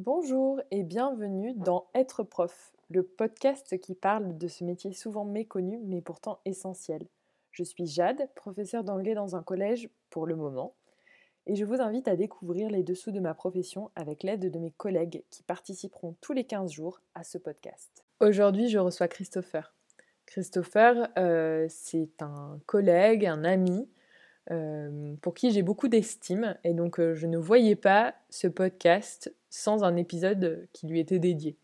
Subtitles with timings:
[0.00, 5.80] Bonjour et bienvenue dans Être prof, le podcast qui parle de ce métier souvent méconnu
[5.82, 7.04] mais pourtant essentiel.
[7.50, 10.72] Je suis Jade, professeure d'anglais dans un collège pour le moment,
[11.48, 14.70] et je vous invite à découvrir les dessous de ma profession avec l'aide de mes
[14.70, 18.04] collègues qui participeront tous les 15 jours à ce podcast.
[18.20, 19.74] Aujourd'hui, je reçois Christopher.
[20.26, 23.88] Christopher, euh, c'est un collègue, un ami,
[24.50, 29.34] euh, pour qui j'ai beaucoup d'estime, et donc euh, je ne voyais pas ce podcast
[29.50, 31.56] sans un épisode qui lui était dédié.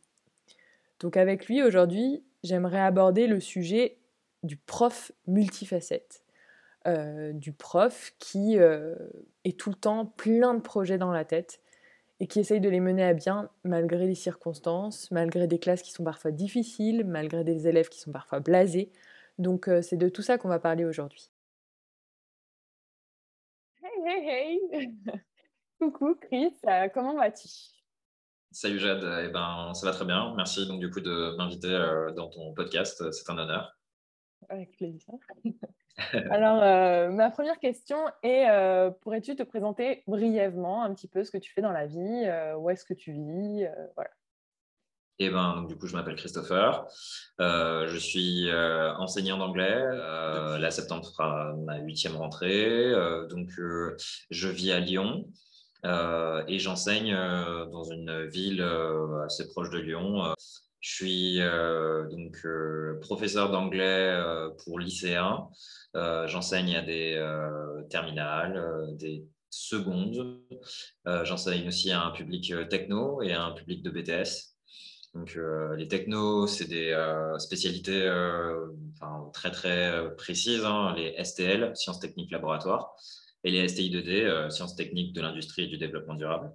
[1.00, 3.96] Donc avec lui, aujourd'hui, j'aimerais aborder le sujet
[4.42, 6.22] du prof multifacette.
[6.86, 11.60] Euh, du prof qui est tout le temps plein de projets dans la tête
[12.20, 15.92] et qui essaye de les mener à bien malgré les circonstances, malgré des classes qui
[15.92, 18.92] sont parfois difficiles, malgré des élèves qui sont parfois blasés.
[19.38, 21.30] Donc c'est de tout ça qu'on va parler aujourd'hui.
[24.06, 24.90] Hey, hey,
[25.80, 26.54] Coucou Chris,
[26.92, 27.48] comment vas-tu?
[28.50, 30.34] Salut Jade, eh ben, ça va très bien.
[30.36, 31.70] Merci donc du coup de m'inviter
[32.14, 33.78] dans ton podcast, c'est un honneur.
[34.50, 35.14] Avec plaisir.
[36.30, 41.30] Alors, euh, ma première question est euh, pourrais-tu te présenter brièvement un petit peu ce
[41.30, 44.10] que tu fais dans la vie euh, Où est-ce que tu vis Voilà.
[45.20, 46.86] Eh ben, du coup, je m'appelle Christopher.
[47.38, 48.50] je suis
[48.98, 49.80] enseignant d'anglais.
[50.58, 52.92] la septembre sera ma huitième rentrée.
[53.30, 53.50] donc,
[54.30, 55.24] je vis à Lyon.
[55.84, 57.14] et j'enseigne
[57.70, 58.62] dans une ville
[59.24, 60.34] assez proche de Lyon,
[60.84, 65.48] je suis euh, donc euh, professeur d'anglais euh, pour lycéens.
[65.94, 67.24] J'enseigne à des
[67.88, 70.42] terminales, des secondes.
[71.06, 74.53] J'enseigne aussi à un public techno et à un public de BTS.
[75.14, 75.38] Donc,
[75.76, 76.92] les technos, c'est des
[77.38, 78.10] spécialités
[79.32, 80.92] très très précises, hein.
[80.96, 82.96] les STL, sciences techniques laboratoires,
[83.44, 86.50] et les STI2D, sciences techniques de l'industrie et du développement durable.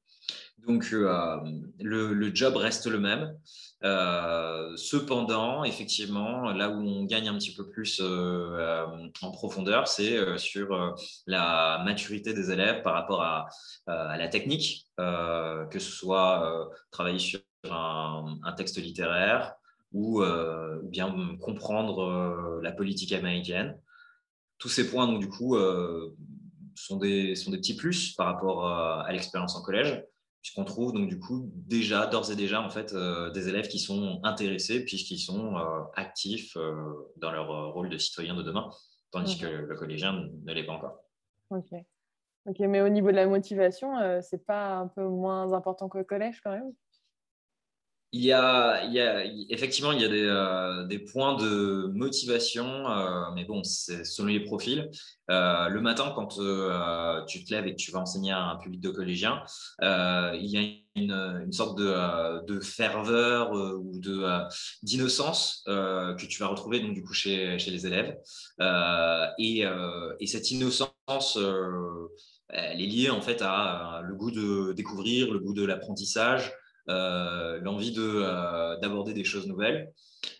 [0.68, 1.38] Donc, euh,
[1.80, 3.38] le, job reste le même.
[3.84, 8.88] Euh, cependant, effectivement, là où on gagne un petit peu plus euh,
[9.22, 10.96] en profondeur, c'est sur
[11.28, 13.48] la maturité des élèves par rapport à,
[13.88, 19.56] la technique, que ce soit travailler sur un, texte littéraire
[19.92, 20.24] ou,
[20.84, 23.78] bien comprendre la politique américaine.
[24.64, 25.58] Tous ces points, donc, du coup,
[26.74, 30.02] sont des, sont des petits plus par rapport à l'expérience en collège
[30.44, 33.80] puisqu'on trouve donc du coup déjà, d'ores et déjà, en fait, euh, des élèves qui
[33.80, 38.70] sont intéressés puisqu'ils sont euh, actifs euh, dans leur rôle de citoyen de demain,
[39.12, 41.00] tandis que le collégien ne l'est pas encore.
[41.50, 41.72] Ok.
[42.46, 46.42] Ok, mais au niveau de la motivation, c'est pas un peu moins important qu'au collège
[46.44, 46.74] quand même?
[48.16, 52.88] Il y, a, il y a, effectivement, il y a des, euh, points de motivation,
[52.88, 54.88] euh, mais bon, c'est selon les profils.
[55.32, 56.38] Euh, le matin, quand
[57.26, 59.42] tu te lèves et que tu vas enseigner à un public de collégiens,
[59.82, 60.62] il y a
[60.96, 61.12] une,
[61.44, 64.28] une sorte de, de ferveur ou de,
[64.84, 68.16] d'innocence que tu vas retrouver donc, du coup, chez, chez les élèves.
[69.40, 69.64] Et,
[70.20, 71.40] et, cette innocence,
[72.50, 76.54] elle est liée en fait à le goût de découvrir, le goût de l'apprentissage.
[76.88, 79.92] L'envie d'aborder des choses nouvelles.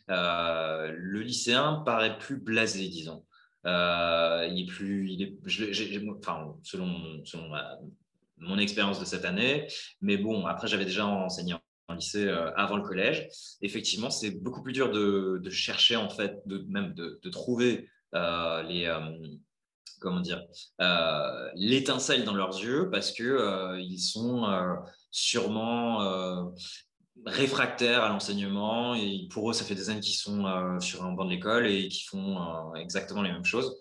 [0.08, 3.26] le lycéen paraît plus blasé, disons.
[3.66, 7.50] il est plus, il est, enfin, selon, selon
[8.38, 9.68] mon expérience de cette année,
[10.02, 11.56] mais bon, après j'avais déjà enseigné
[11.88, 13.28] en lycée avant le collège.
[13.62, 17.90] Effectivement, c'est beaucoup plus dur de, de, chercher en fait, de même de, de trouver
[18.14, 18.88] les
[20.04, 20.44] comment dire,
[20.82, 24.76] euh, l'étincelle dans leurs yeux parce que euh, ils sont euh,
[25.14, 26.52] sûrement
[27.26, 30.46] réfractaires à l'enseignement et pour eux, ça fait des années qu'ils sont
[30.82, 33.74] sur un banc de l'école et qui font exactement les mêmes choses.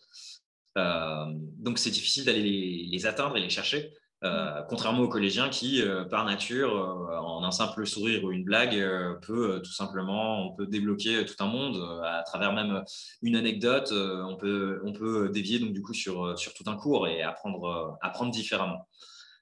[0.76, 3.90] donc, c'est difficile d'aller les, atteindre et les chercher.
[4.25, 8.44] Euh, contrairement aux collégiens qui, euh, par nature, euh, en un simple sourire ou une
[8.44, 8.76] blague,
[9.23, 12.84] peut tout simplement, on peut débloquer tout un monde à travers même
[13.23, 13.93] une anecdote.
[13.93, 17.99] on peut, on peut dévier donc du coup sur, sur tout un cours et apprendre,
[18.00, 18.87] apprendre différemment.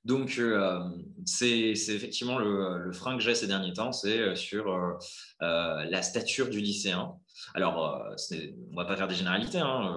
[0.04, 0.40] Donc,
[1.26, 4.98] c'est effectivement le, le, frein que j'ai ces derniers temps, c'est sur
[5.40, 7.14] la stature du lycéen.
[7.54, 9.58] Alors, on ne va pas faire des généralités.
[9.58, 9.94] Hein,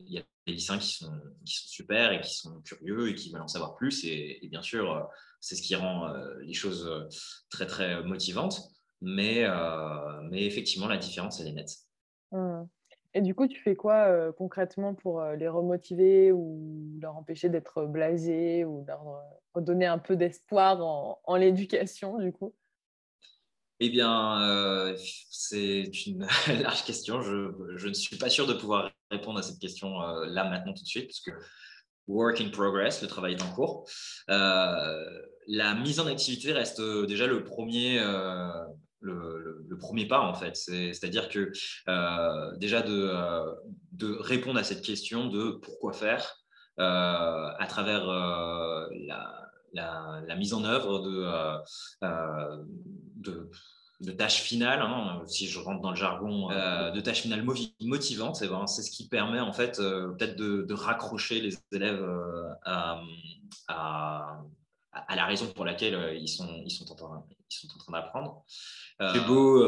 [0.00, 1.12] il y a des lycéens qui sont,
[1.44, 4.04] qui sont super et qui sont curieux et qui veulent en savoir plus.
[4.04, 5.02] Et, bien sûr, euh,
[5.40, 7.08] c'est ce qui rend euh, les choses euh,
[7.50, 8.60] très, très motivantes.
[9.00, 9.46] Mais,
[10.28, 11.70] mais effectivement, la différence, elle est nette.
[13.14, 18.64] Et du coup, tu fais quoi concrètement pour les remotiver ou leur empêcher d'être blasés
[18.64, 19.22] ou leur
[19.54, 22.54] redonner un peu d'espoir en, en l'éducation, du coup?
[23.80, 24.96] Eh bien, euh,
[25.30, 26.26] c'est une
[26.62, 27.22] large question.
[27.22, 30.82] Je, ne suis pas sûr de pouvoir répondre à cette question euh, là, maintenant, tout
[30.82, 31.30] de suite, parce que
[32.08, 33.88] work in progress, le travail est en cours.
[34.30, 38.00] Euh, la mise en activité reste déjà le premier,
[39.00, 40.56] le, premier pas, en fait.
[40.56, 41.52] C'est-à-dire que
[42.58, 43.12] déjà de,
[43.92, 46.36] de, répondre à cette question de pourquoi faire
[46.76, 51.58] à travers la la, mise en œuvre de, euh,
[52.04, 52.64] euh,
[54.00, 57.44] de, tâches finales, hein, si je rentre dans le jargon, euh, de tâches finales
[57.80, 62.04] motivantes, ben, c'est ce qui permet en fait peut-être de, raccrocher les élèves
[62.64, 63.00] à,
[65.14, 68.44] la raison pour laquelle ils sont, ils sont en train, ils sont en train d'apprendre.
[69.00, 69.64] c'est beau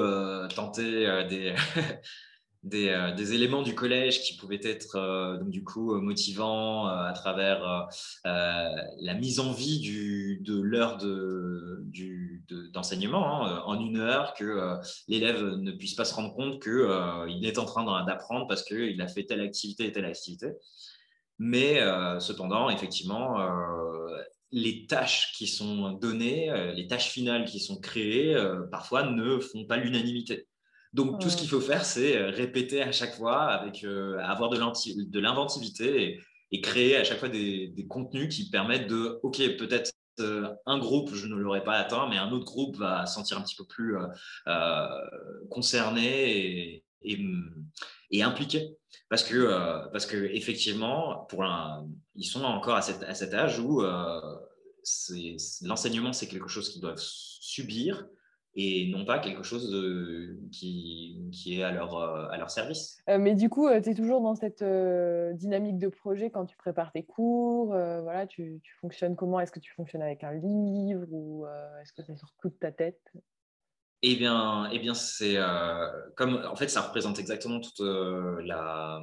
[0.48, 1.24] tenter
[2.62, 6.86] des, euh, des, éléments du collège qui pouvaient être euh, donc, du coup euh, motivants
[6.86, 7.88] à travers
[8.24, 10.98] la mise en vie du, de l'heure
[12.72, 14.78] d'enseignement de, hein, en une heure, que
[15.08, 19.08] l'élève ne puisse pas se rendre compte qu'il est en train d'apprendre parce qu'il a
[19.08, 20.52] fait telle activité et telle activité.
[21.38, 21.80] Mais
[22.20, 23.38] cependant, effectivement,
[24.52, 28.36] les tâches qui sont données, les tâches finales qui sont créées,
[28.70, 30.48] parfois ne font pas l'unanimité.
[30.92, 34.50] Donc, tout ce qu'il faut faire, c'est euh, répéter à chaque fois, avec, euh, avoir
[34.50, 36.20] de l'inventivité
[36.50, 41.14] et, créer à chaque fois des, contenus qui permettent de, OK, peut-être euh, un groupe,
[41.14, 43.64] je ne l'aurais pas atteint, mais un autre groupe va se sentir un petit peu
[43.64, 43.96] plus
[45.48, 47.18] concerné et,
[48.12, 48.76] impliqué.
[49.08, 51.44] Parce que, parce que effectivement, pour
[52.14, 53.82] ils sont encore à, cet, à cet âge où
[55.62, 58.08] l'enseignement, c'est quelque chose qu'ils doivent subir
[58.54, 59.70] et non pas quelque chose
[60.50, 62.98] qui, qui, est à leur, euh, à leur service.
[63.08, 64.64] Euh, mais du coup, euh, tu es toujours dans cette
[65.38, 67.68] dynamique de projet quand tu prépares tes cours.
[67.68, 69.40] voilà, tu, tu, fonctionnes comment?
[69.40, 71.46] Est-ce que tu fonctionnes avec un livre ou
[71.80, 73.00] est-ce que c'est sur coup de ta tête?
[74.02, 75.38] Eh bien, eh bien c'est
[76.16, 79.00] comme en fait, ça représente exactement toute la,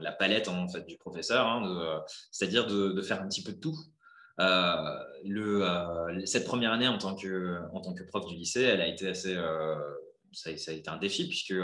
[0.00, 3.76] la palette en fait du professeur, hein, c'est-à-dire de, faire un petit peu de tout.
[4.40, 8.80] Euh, euh, cette première année en tant, que, en tant que prof du lycée, elle
[8.80, 9.36] a été assez
[10.46, 11.54] euh, ça, a été un défi puisque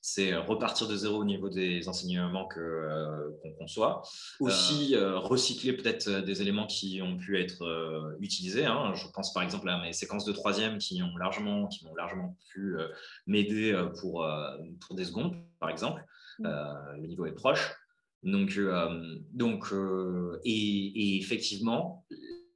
[0.00, 4.02] c'est repartir de zéro au niveau des enseignements qu'on conçoit.
[4.40, 8.64] Aussi recycler peut-être des éléments qui ont pu être utilisés.
[8.64, 8.94] Hein.
[8.94, 12.36] Je pense par exemple à mes séquences de troisième qui ont largement, qui m'ont largement
[12.52, 12.76] pu
[13.26, 14.26] m'aider pour,
[14.86, 16.04] pour des secondes, par exemple.
[16.38, 16.48] Mmh.
[16.96, 17.72] le niveau est proche.
[18.22, 22.04] Donc, euh, donc euh, et, effectivement,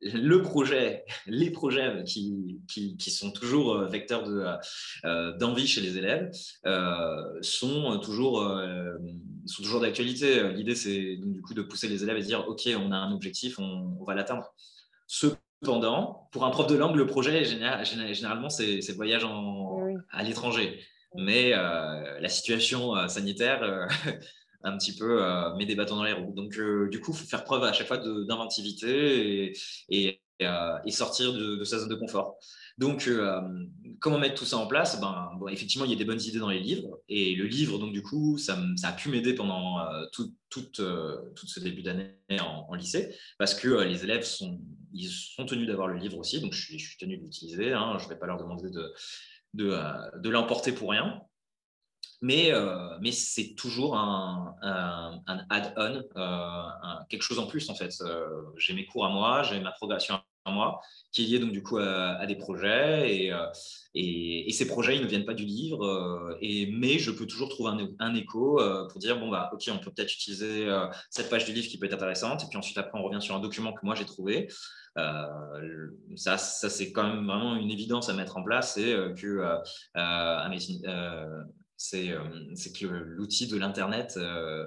[0.02, 4.24] le projet, les projets qui, qui, sont toujours euh, vecteurs
[5.38, 6.30] d'envie chez les élèves
[7.40, 8.40] sont toujours,
[9.46, 10.52] sont toujours d'actualité.
[10.52, 13.58] L'idée, c'est du coup de pousser les élèves à dire OK, on a un objectif,
[13.58, 14.54] on, va l'atteindre.
[15.06, 20.80] Cependant, pour un prof de langue, le projet, généralement, c'est le voyage en, à l'étranger.
[21.14, 23.88] Mais la situation sanitaire
[24.62, 26.32] un petit peu euh, met des bâtons dans les roues.
[26.34, 29.58] Donc, euh, du coup, il faut faire preuve à chaque fois d'inventivité et,
[29.88, 32.38] et, euh, sortir de, sa zone de confort.
[32.78, 33.08] Donc,
[34.00, 35.00] comment mettre tout ça en place?
[35.00, 37.00] Ben, Effectivement, il y a des bonnes idées dans les livres.
[37.08, 39.78] Et le livre, donc, du coup, ça, a pu m'aider pendant
[40.12, 44.60] tout, tout, ce début d'année en, lycée, parce que les élèves sont,
[44.92, 46.38] ils sont tenus d'avoir le livre aussi.
[46.42, 47.72] Donc, je suis, je suis tenu de l'utiliser.
[47.72, 48.92] Hein, je ne vais pas leur demander de,
[49.54, 49.74] de,
[50.20, 51.22] de l'emporter pour rien.
[52.22, 56.62] Mais, euh, mais c'est toujours un, un, add-on, euh,
[57.08, 57.92] quelque chose en plus en fait.
[58.00, 60.80] Euh, j'ai mes cours à moi, j'ai ma progression à moi,
[61.12, 63.32] qui est liée donc du coup à, des projets et,
[63.94, 67.70] et, ces projets ils ne viennent pas du livre, et, mais je peux toujours trouver
[67.70, 70.68] un, un écho pour dire bon bah ok on peut peut-être utiliser
[71.10, 73.34] cette page du livre qui peut être intéressante, et puis ensuite après on revient sur
[73.34, 74.48] un document que moi j'ai trouvé.
[74.94, 79.42] ça, ça c'est quand même vraiment une évidence à mettre en place, c'est que
[81.76, 84.66] c'est que l'outil de l'Internet euh,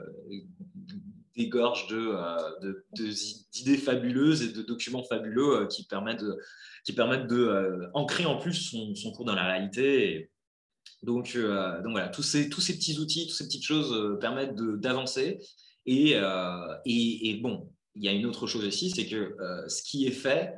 [1.36, 2.38] dégorge euh,
[3.52, 6.38] d'idées fabuleuses et de documents fabuleux qui permettent de,
[6.84, 10.30] qui permettent de ancrer en plus son, cours dans la réalité.
[11.04, 15.40] donc, donc voilà, tous ces, tous ces petits outils, toutes ces petites choses permettent d'avancer.
[15.86, 16.12] Et,
[16.86, 19.36] et, et, bon, il y a une autre chose aussi, c'est que
[19.68, 20.54] ce qui est fait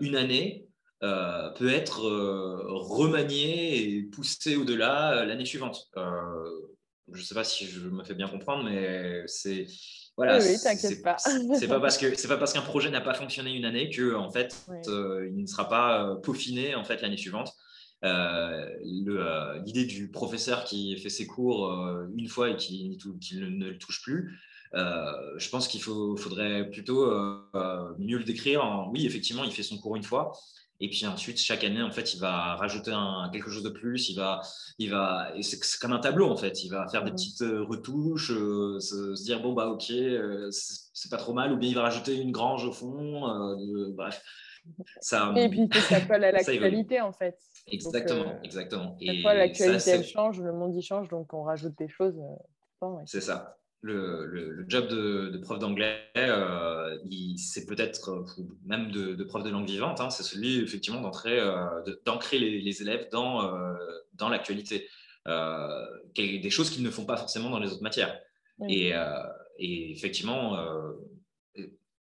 [0.00, 0.65] une année
[1.02, 5.90] euh, peut être euh, remanié et poussé au-delà euh, l'année suivante.
[5.94, 9.66] je ne sais pas si je me fais bien comprendre, mais c'est
[10.16, 11.18] voilà, oui, t'inquiète pas.
[11.18, 14.14] c'est pas parce que c'est pas parce qu'un projet n'a pas fonctionné une année que
[14.14, 17.52] en fait il ne sera pas peaufiné en fait l'année suivante.
[18.02, 21.70] L'idée du professeur qui fait ses cours
[22.16, 22.96] une fois et qui,
[23.34, 24.40] ne, le touche plus,
[24.72, 27.04] je pense qu'il faudrait plutôt
[27.98, 30.32] mieux le décrire en oui, effectivement, il fait son cours une fois,
[30.80, 34.10] et puis ensuite, chaque année, en fait, il va rajouter un, quelque chose de plus.
[34.10, 34.42] Il va,
[34.78, 36.64] il va, c'est comme un tableau en fait.
[36.64, 41.10] Il va faire des petites euh, retouches, euh, se, dire bon bah ok, euh, c'est
[41.10, 43.56] pas trop mal, ou bien il va rajouter une grange au fond.
[43.94, 44.22] bref,
[45.00, 45.32] ça.
[45.36, 47.38] Et puis ça colle à l'actualité en fait.
[47.68, 48.96] Exactement, exactement.
[49.04, 52.20] Chaque fois, l'actualité elle change, le monde y change, donc on rajoute des choses.
[53.06, 53.56] C'est ça
[53.86, 56.98] le, job de, prof d'anglais, euh,
[57.36, 61.82] c'est peut-être, euh, même de, prof de langue vivante, hein, c'est celui effectivement d'entrer, euh,
[62.04, 63.52] d'ancrer les, élèves dans,
[64.14, 64.88] dans l'actualité.
[66.16, 68.18] des choses qu'ils ne font pas forcément dans les autres matières.
[68.68, 68.92] Et,
[69.58, 70.58] effectivement,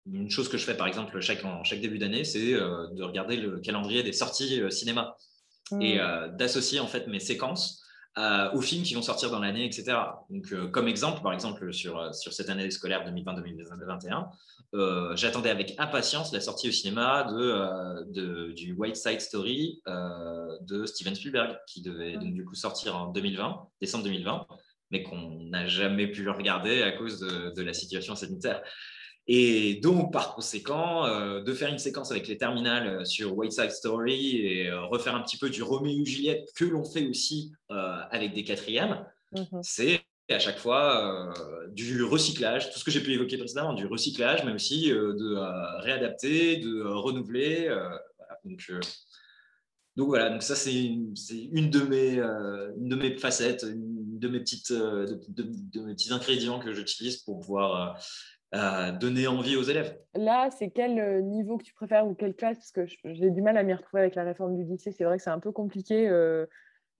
[0.06, 3.36] une chose que je fais par exemple chaque, en chaque début d'année, c'est de regarder
[3.36, 5.16] le calendrier des sorties cinéma
[5.80, 5.98] et
[6.32, 7.83] d'associer en fait mes séquences
[8.16, 9.96] aux films qui vont sortir dans l'année, etc.
[10.30, 14.28] Donc, euh, comme exemple, par exemple, sur, euh, sur cette année scolaire 2020-2021,
[14.74, 20.86] euh, j'attendais avec impatience la sortie au cinéma de, de du White Side Story de
[20.86, 24.46] Steven Spielberg, qui devait donc, du coup sortir en 2020, décembre 2020,
[24.90, 28.62] mais qu'on n'a jamais pu le regarder à cause de, de la situation sanitaire.
[29.26, 33.52] Et donc, par conséquent, euh, de faire une séquence avec les terminales euh, sur White
[33.52, 37.06] Side Story et euh, refaire un petit peu du Roméo et Juliette que l'on fait
[37.06, 39.62] aussi avec des quatrièmes, mhm.
[39.62, 41.34] c'est à chaque fois
[41.72, 46.56] du recyclage, tout ce que j'ai pu évoquer précédemment, du recyclage, mais aussi de réadapter,
[46.58, 47.68] de renouveler.
[48.44, 48.70] Donc,
[49.96, 51.14] donc, voilà, donc ça c'est une,
[51.52, 52.18] une, de mes,
[52.78, 57.18] une de mes facettes, une de mes, petites, de, de mes petits ingrédients que j'utilise
[57.18, 57.98] pour pouvoir
[58.92, 59.98] donner envie aux élèves.
[60.14, 62.58] Là, c'est quel euh, niveau que tu préfères ou quelle classe?
[62.58, 64.92] Parce que j'ai du mal à m'y retrouver avec la réforme du lycée.
[64.92, 66.46] C'est vrai que c'est un peu compliqué euh,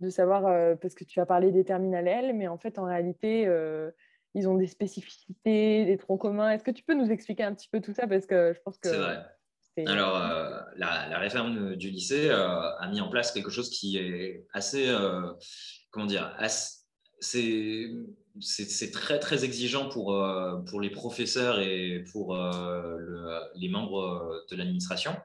[0.00, 2.84] de savoir, euh, parce que tu as parlé des terminales L, mais en fait, en
[2.84, 3.48] réalité,
[4.34, 6.50] ils ont des spécificités, des troncs communs.
[6.50, 8.06] Est-ce que tu peux nous expliquer un petit peu tout ça?
[8.06, 8.88] Parce que je pense que.
[8.88, 9.18] C'est vrai.
[9.86, 10.18] Alors,
[10.76, 14.92] la, réforme du lycée a mis en place quelque chose qui est assez,
[15.90, 16.34] comment dire,
[17.24, 24.44] c'est très très exigeant pour, euh, pour les professeurs et pour euh, les membres euh,
[24.50, 25.16] de l'administration.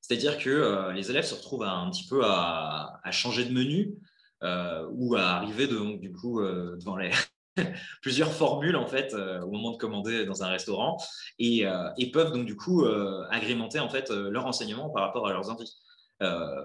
[0.00, 3.94] C'est-à-dire que les élèves se retrouvent un petit peu à, changer de menu
[4.42, 7.10] ou à arriver de, du coup devant les
[8.02, 10.98] plusieurs formules en fait au moment de commander dans un restaurant
[11.38, 11.64] et,
[11.96, 12.84] et peuvent donc du coup
[13.30, 15.74] agrémenter en fait leur enseignement par rapport à leurs envies.
[16.22, 16.64] Euh,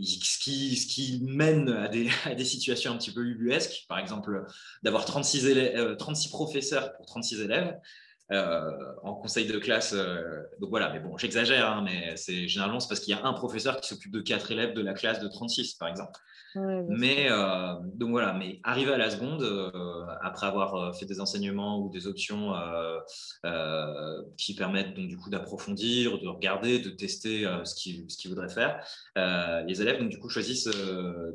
[0.00, 3.98] ce, qui, ce, qui, mène à des, à des, situations un petit peu ubuesques, par
[3.98, 4.44] exemple
[4.82, 5.46] d'avoir 36,
[5.98, 7.78] 36 professeurs pour 36 élèves, euh,
[9.04, 9.92] en conseil de classe.
[9.94, 13.24] Euh, donc voilà, mais bon, j'exagère, hein, mais c'est généralement c'est parce qu'il y a
[13.24, 16.18] un professeur qui s'occupe de quatre élèves de la classe de 36, par exemple.
[16.54, 19.44] mais euh, donc voilà, mais arriver à la seconde,
[20.22, 22.52] après avoir fait des enseignements ou des options
[24.36, 28.84] qui permettent donc du coup d'approfondir, de regarder, de tester ce qu'ils ce voudraient faire,
[29.16, 30.70] les élèves donc du coup choisissent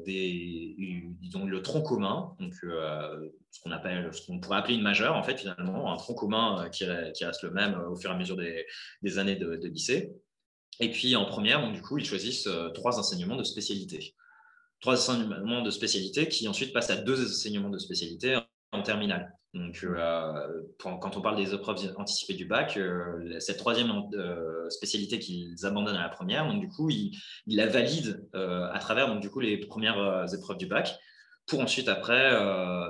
[0.06, 0.76] des,
[1.22, 2.54] ils ont le tronc commun, donc
[3.52, 4.10] ce qu'on appelle,
[4.42, 7.74] pourrait appeler une majeure, en fait, finalement, un tronc commun euh, qui, reste le même
[7.74, 10.14] euh, au fur et à mesure des, années de, lycée.
[10.80, 14.16] Et puis en première, donc, du coup, ils choisissent trois enseignements de spécialité.
[14.80, 18.40] Trois enseignements de spécialité qui ensuite passent à deux enseignements de spécialité
[18.72, 19.34] en terminale.
[19.56, 25.18] Donc, euh, quand on parle des épreuves anticipées du bac, euh, cette troisième euh, spécialité
[25.18, 29.30] qu'ils abandonnent à la première, donc du coup, ils, la valident à travers donc du
[29.30, 31.00] coup les premières épreuves du bac,
[31.50, 32.32] pour ensuite après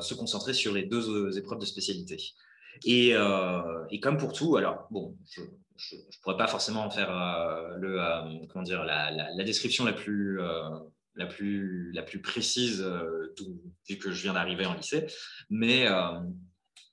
[0.02, 2.22] se concentrer sur les deux épreuves de spécialité.
[2.86, 3.14] Et,
[3.90, 7.10] et comme pour tout, alors bon, je, ne pourrais pas forcément faire
[7.78, 10.40] le comment dire la, description la plus
[11.16, 12.86] la plus, la plus précise,
[13.88, 15.08] vu que je viens d'arriver en lycée.
[15.50, 15.88] Mais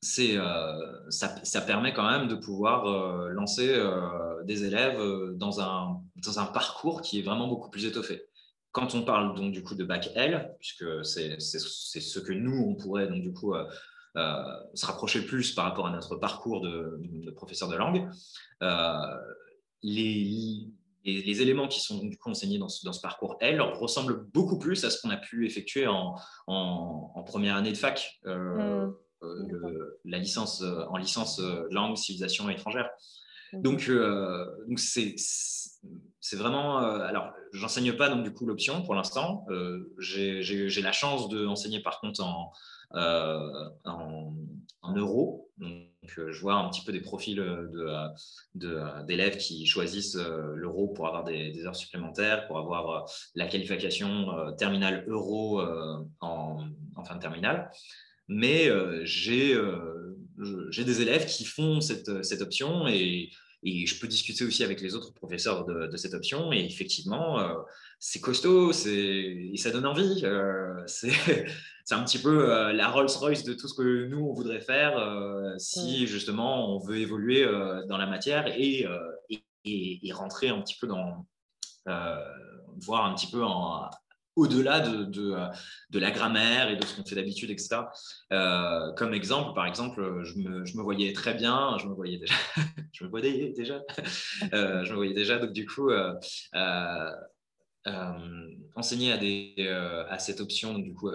[0.00, 5.00] c'est, euh, ça, permet quand même de pouvoir euh, lancer euh, des élèves
[5.35, 8.23] dans un, dans un parcours qui est vraiment beaucoup plus étoffé.
[8.76, 12.75] Quand on parle donc du coup de bac L, puisque c'est, ce que nous, on
[12.75, 13.54] pourrait donc du coup
[14.14, 18.06] se rapprocher plus par rapport à notre parcours de, de professeur de langue,
[19.83, 20.68] les,
[21.04, 24.26] les, éléments qui sont donc du coup enseignés dans ce, dans ce, parcours L ressemblent
[24.35, 26.14] beaucoup plus à ce qu'on a pu effectuer en,
[26.47, 28.21] en, première année de fac.
[28.26, 28.92] Mmh.
[29.23, 32.90] Euh, la licence euh, en licence euh, langue, civilisation étrangère.
[33.53, 33.91] Donc,
[34.69, 35.15] donc c'est,
[36.21, 36.79] c'est vraiment.
[36.79, 39.47] alors, j'enseigne pas donc du coup l'option pour l'instant.
[39.99, 42.53] j'ai, j'ai, la chance d'enseigner par contre en,
[42.95, 44.35] en,
[44.83, 45.50] en, euros.
[45.59, 47.71] Donc, je vois un petit peu des profils de,
[48.55, 55.05] de, d'élèves qui choisissent l'euro pour avoir des, heures supplémentaires, pour avoir la qualification terminale
[55.09, 55.61] euro
[56.21, 56.65] en,
[56.97, 57.71] en, fin de terminale
[58.29, 59.96] mais euh, euh,
[60.71, 63.31] j'ai des élèves qui font cette, cette option et,
[63.62, 66.52] et, je peux discuter aussi avec les autres professeurs de, de cette option.
[66.52, 67.55] Et effectivement, euh,
[67.99, 70.21] c'est costaud et ça donne envie.
[70.87, 74.95] c'est un petit peu la Rolls-Royce de tout ce que nous, on voudrait faire
[75.59, 77.45] si justement on veut évoluer
[77.88, 78.87] dans la matière et,
[79.31, 81.26] et, et, rentrer un petit peu dans,
[81.87, 83.88] voir un petit peu en,
[84.37, 85.49] au-delà de, euh,
[85.90, 87.81] de, la grammaire et de ce qu'on fait d'habitude, etc.
[88.33, 92.19] Euh, comme exemple, par exemple, je me, je me, voyais très bien, je me voyais
[92.19, 92.34] déjà,
[92.93, 93.82] je me voyais déjà,
[94.52, 95.91] euh, je me voyais déjà, donc du coup,
[98.75, 99.54] enseigner à, des,
[100.10, 101.10] à cette option, donc, du coup,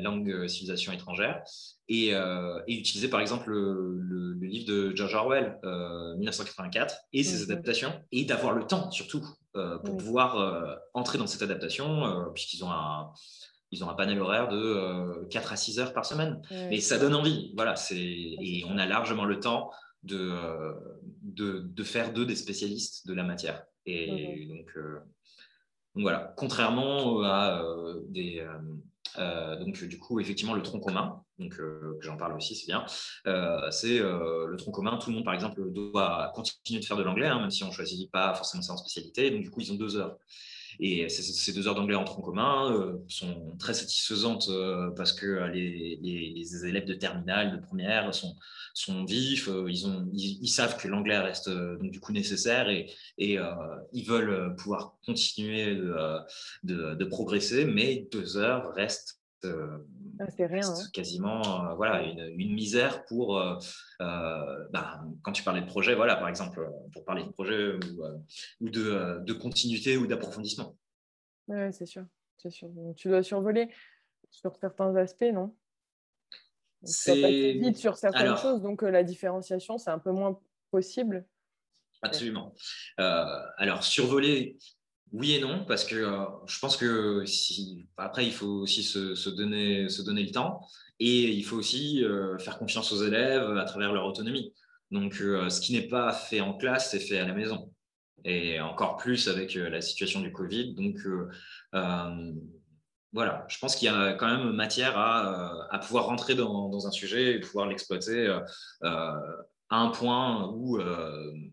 [0.00, 1.42] langue, civilisation étrangère,
[1.88, 5.58] et, et, utiliser par exemple le, livre de George Orwell,
[6.18, 9.22] 1984, et ses adaptations, et d'avoir le temps surtout
[9.56, 13.12] euh, pour pouvoir euh, entrer dans cette adaptation, euh, puisqu'ils ont un,
[13.70, 16.40] ils ont un panel horaire de 4 à 6 heures par semaine.
[16.70, 17.52] et ça donne envie.
[17.56, 19.70] Voilà, et on a largement le temps
[20.02, 20.32] de,
[21.22, 23.64] de, de faire d'eux des spécialistes de la matière.
[23.84, 24.72] Et donc,
[25.94, 27.62] donc, voilà, contrairement à
[28.08, 28.46] des,
[29.18, 32.84] euh, donc, du coup, effectivement, le tronc commun, donc, euh, j'en parle aussi, c'est bien.
[33.26, 34.96] Euh, c'est le tronc commun.
[34.96, 37.68] Tout le monde, par exemple, doit continuer de faire de l'anglais, hein, même si on
[37.68, 39.30] ne choisit pas forcément ça en spécialité.
[39.30, 40.16] Donc, du coup, ils ont deux heures.
[40.78, 44.50] Et ces deux heures d'anglais en tronc commun sont très satisfaisantes
[44.94, 51.48] parce que les, élèves de terminale, de première sont, vifs, ils, savent que l'anglais reste
[51.48, 55.76] donc, du coup nécessaire et, ils veulent pouvoir continuer
[56.62, 59.18] de, progresser, mais deux heures restent
[60.18, 60.84] ah, c'est rien, hein.
[60.92, 63.40] quasiment voilà, une, une, misère pour,
[64.00, 68.02] bah, quand tu parlais de projet, voilà, par exemple, pour parler de projet ou,
[68.60, 70.76] ou de, de, continuité ou d'approfondissement.
[71.48, 72.04] Oui, c'est sûr,
[72.38, 72.68] c'est sûr.
[72.96, 73.68] tu dois survoler
[74.30, 75.54] sur certains aspects, non?
[76.82, 80.38] C'est vite sur certaines choses, donc la différenciation, c'est un peu moins
[80.70, 81.26] possible.
[82.02, 82.54] Absolument.
[82.96, 84.58] alors, survoler,
[85.12, 87.24] oui et non, parce que euh, je pense que
[87.96, 90.60] après, il faut aussi se, donner, le temps
[90.98, 94.52] et il faut aussi euh, faire confiance aux élèves à travers leur autonomie.
[94.90, 97.72] Donc, euh, ce qui n'est pas fait en classe, c'est fait à la maison.
[98.24, 100.74] Et encore plus avec la situation du Covid.
[100.74, 100.98] Donc,
[103.12, 107.36] voilà, je pense qu'il y a quand même matière à, pouvoir rentrer dans, un sujet
[107.36, 108.26] et pouvoir l'exploiter
[108.82, 109.20] à
[109.70, 110.80] un point où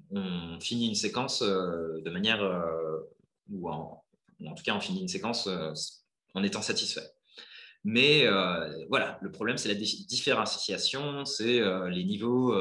[0.10, 2.42] on finit une séquence de manière
[3.50, 4.04] ou en,
[4.40, 5.74] tout cas on finit une séquence euh,
[6.34, 7.08] en étant satisfait.
[7.86, 12.56] Mais euh, voilà, le problème, c'est la différenciation, c'est euh, les niveaux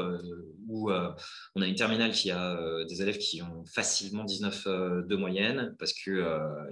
[0.67, 4.65] où on a une terminale qui a des élèves qui ont facilement 19
[5.07, 6.23] de moyenne parce qu'ils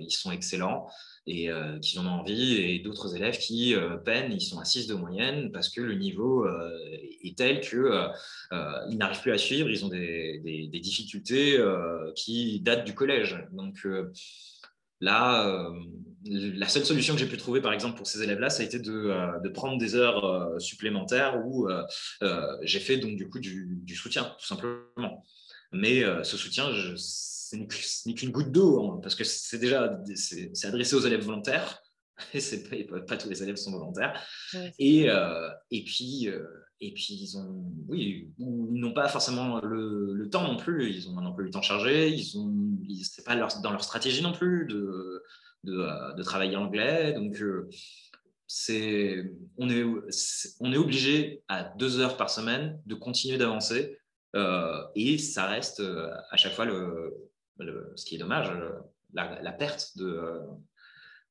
[0.10, 0.88] sont excellents
[1.28, 1.50] et
[1.82, 5.52] qu'ils en ont envie, et d'autres élèves qui peinent, ils sont à 6 de moyenne
[5.52, 6.48] parce que le niveau
[7.24, 11.64] est tel qu'ils n'arrivent plus à suivre, ils ont des, difficultés
[12.16, 13.46] qui datent du collège.
[15.02, 15.74] Là, euh,
[16.26, 18.80] la seule solution que j'ai pu trouver, par exemple, pour ces élèves-là, ça a été
[18.80, 21.68] de, euh, prendre des heures euh, supplémentaires où
[22.62, 25.26] j'ai fait donc du coup du, soutien, tout simplement.
[25.72, 30.96] Mais ce soutien, ce n'est qu'une goutte d'eau, hein, parce que c'est déjà c'est adressé
[30.96, 31.82] aux élèves volontaires,
[32.34, 34.22] et pas, pas, tous les élèves sont volontaires.
[34.78, 35.08] et,
[35.72, 36.30] et puis,
[36.84, 40.90] et puis, ils ont, oui, ils n'ont pas forcément le, temps non plus.
[40.90, 42.10] Ils ont un emploi du temps chargé.
[42.10, 42.52] Ils ont,
[43.04, 45.24] c'est pas leur, dans leur stratégie non plus de,
[45.64, 47.14] de, euh, de travailler anglais.
[47.14, 47.70] Donc, euh,
[48.48, 49.84] c'est, on est,
[50.60, 54.00] on est obligé à deux heures par semaine de continuer d'avancer.
[54.36, 55.84] Euh, et ça reste
[56.32, 57.14] à chaque fois le,
[57.96, 58.52] ce qui est dommage,
[59.14, 60.42] la, perte de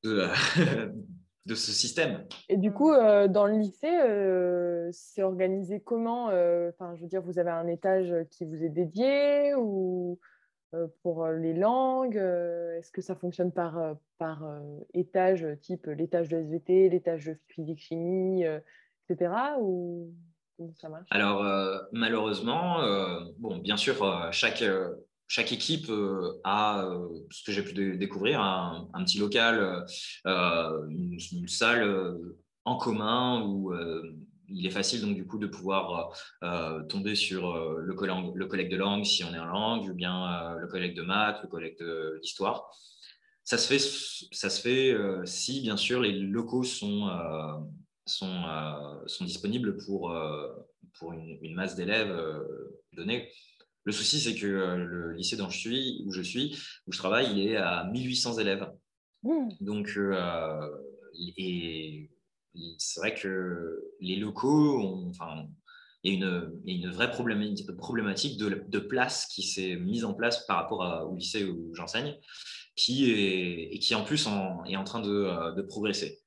[1.47, 2.25] de ce système.
[2.49, 7.09] Et du coup, euh, dans le lycée, euh, c'est organisé comment euh, Enfin, je veux
[7.09, 10.19] dire, vous avez un étage qui vous est dédié ou
[11.03, 14.45] pour les langues Est-ce que ça fonctionne par, par
[14.95, 18.45] étage, type l'étage de SVT, l'étage de physique-chimie,
[19.09, 19.33] etc.
[19.61, 20.13] Ou
[20.77, 21.09] ça marche?
[21.11, 21.45] Alors,
[21.91, 22.79] malheureusement,
[23.39, 24.63] bon, bien sûr, chaque
[25.31, 29.87] chaque équipe euh, a, euh, ce que j'ai pu découvrir, un, petit local,
[30.27, 32.19] euh, une, salle
[32.65, 33.73] en commun où
[34.49, 36.13] il est facile donc du coup de pouvoir
[36.89, 40.97] tomber sur le, collègue, de langue si on est en langue, ou bien le collègue
[40.97, 41.79] de maths, le collègue
[42.21, 42.69] d'histoire.
[43.45, 43.79] Ça se fait,
[44.33, 47.09] ça se fait si bien sûr les locaux sont,
[48.05, 48.43] sont,
[49.07, 50.13] sont disponibles pour,
[50.99, 52.21] pour une, une masse d'élèves
[52.95, 53.31] donnée.
[53.91, 56.99] Le souci, c'est que euh, le lycée dont je suis, où je suis, où je
[56.99, 58.71] travaille, il est à 1800 élèves.
[59.25, 59.49] Mmh.
[59.61, 60.61] Donc, euh,
[61.37, 62.09] et
[62.79, 65.49] c'est vrai que les locaux, enfin,
[66.05, 71.11] il y, a une, vraie problématique de, place qui s'est mise en place par rapport
[71.11, 72.15] au lycée où j'enseigne,
[72.77, 74.29] qui est, et qui en plus
[74.69, 76.21] est en train de, euh, de progresser.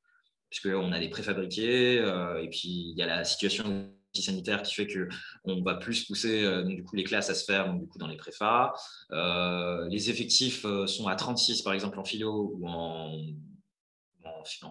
[0.50, 3.90] Puisqu'on a des préfabriqués, et puis il y a la situation
[4.22, 7.74] sanitaire qui fait qu'on va plus pousser euh, du coup, les classes à se faire
[7.74, 8.74] du coup, dans les préfats.
[9.12, 13.18] Euh, les effectifs euh, sont à 36 par exemple en philo ou en,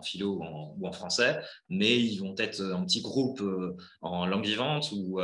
[0.05, 0.39] philo
[0.79, 3.43] ou en, français, mais ils vont être en petits groupes
[4.03, 5.19] en langue vivante ou,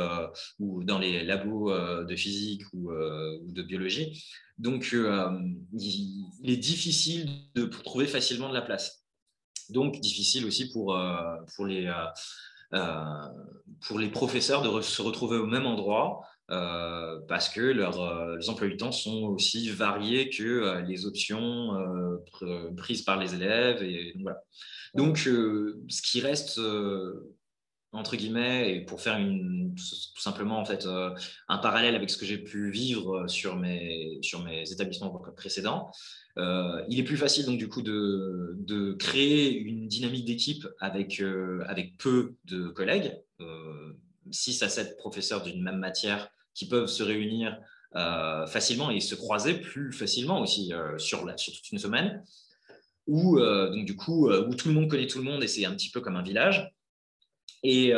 [0.57, 1.71] ou dans les labos
[2.03, 4.23] de physique ou, de biologie.
[4.57, 4.91] Donc,
[5.73, 9.05] il, est difficile de trouver facilement de la place.
[9.69, 10.99] Donc, difficile aussi pour,
[11.55, 11.87] pour les
[12.71, 18.67] pour les professeurs de se retrouver au même endroit euh, parce que leurs, euh, emplois
[18.67, 21.77] du temps sont aussi variés que les options
[22.77, 23.83] prises par les élèves.
[23.83, 24.15] Et,
[24.95, 26.59] donc, ce qui reste
[27.91, 30.87] entre guillemets, et pour faire une, tout simplement en fait,
[31.47, 35.91] un parallèle avec ce que j'ai pu vivre sur mes, sur mes établissements précédents,
[36.39, 41.19] euh, il est plus facile donc du coup de, de créer une dynamique d'équipe avec,
[41.19, 43.13] euh, avec peu de collègues,
[44.31, 47.57] 6 euh, à 7 professeurs d'une même matière qui peuvent se réunir
[48.47, 52.23] facilement et se croiser plus facilement aussi sur, la, sur toute une semaine,
[53.07, 55.71] où, donc, du coup, où tout le monde connaît tout le monde et c'est un
[55.71, 56.71] petit peu comme un village.
[57.63, 57.89] Et,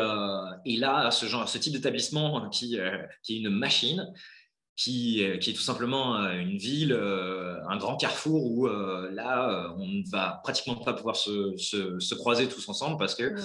[0.65, 2.79] et là, ce, genre, ce type d'établissement qui,
[3.23, 4.11] qui est une machine,
[4.81, 9.73] qui, euh, qui, est tout simplement euh, une ville, euh, un grand carrefour où là,
[9.77, 13.35] on ne va pratiquement pas pouvoir se, se, croiser tous ensemble parce que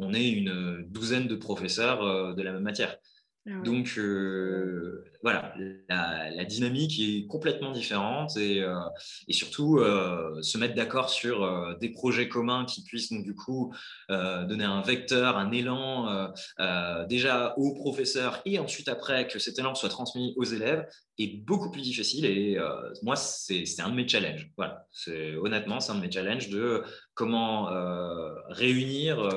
[0.00, 2.96] on est une douzaine de professeurs de la même matière.
[3.44, 5.52] Ah Donc euh, voilà,
[5.88, 8.78] la, dynamique est complètement différente et, euh,
[9.30, 13.74] surtout euh, se mettre d'accord sur des projets communs qui puissent donc du coup
[14.08, 16.32] donner un vecteur, un élan
[17.08, 20.86] déjà aux professeurs et ensuite après que cet élan soit transmis aux élèves
[21.18, 22.58] est beaucoup plus difficile et
[23.02, 24.52] moi c'est un de mes challenges.
[24.56, 24.86] Voilà,
[25.40, 27.70] honnêtement c'est un de mes challenges de comment
[28.50, 29.28] réunir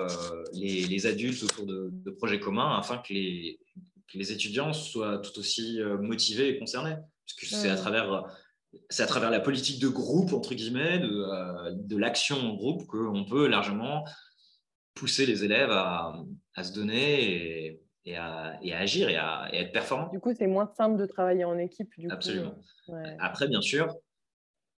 [0.53, 3.59] les, adultes autour de projets communs afin que les
[4.11, 6.95] que les étudiants soient tout aussi euh, motivés et concernés.
[6.95, 8.25] Parce que c'est à travers
[8.89, 12.85] c'est à travers la politique de groupe, entre guillemets, de, euh, de l'action en groupe,
[12.87, 14.05] qu'on peut largement
[14.93, 16.13] pousser les élèves à,
[16.55, 20.09] à se donner et, et, à, et, à, agir et à, être performants.
[20.09, 21.89] Du coup, c'est moins simple de travailler en équipe.
[21.97, 22.55] Du Absolument.
[23.19, 23.93] Après, bien sûr,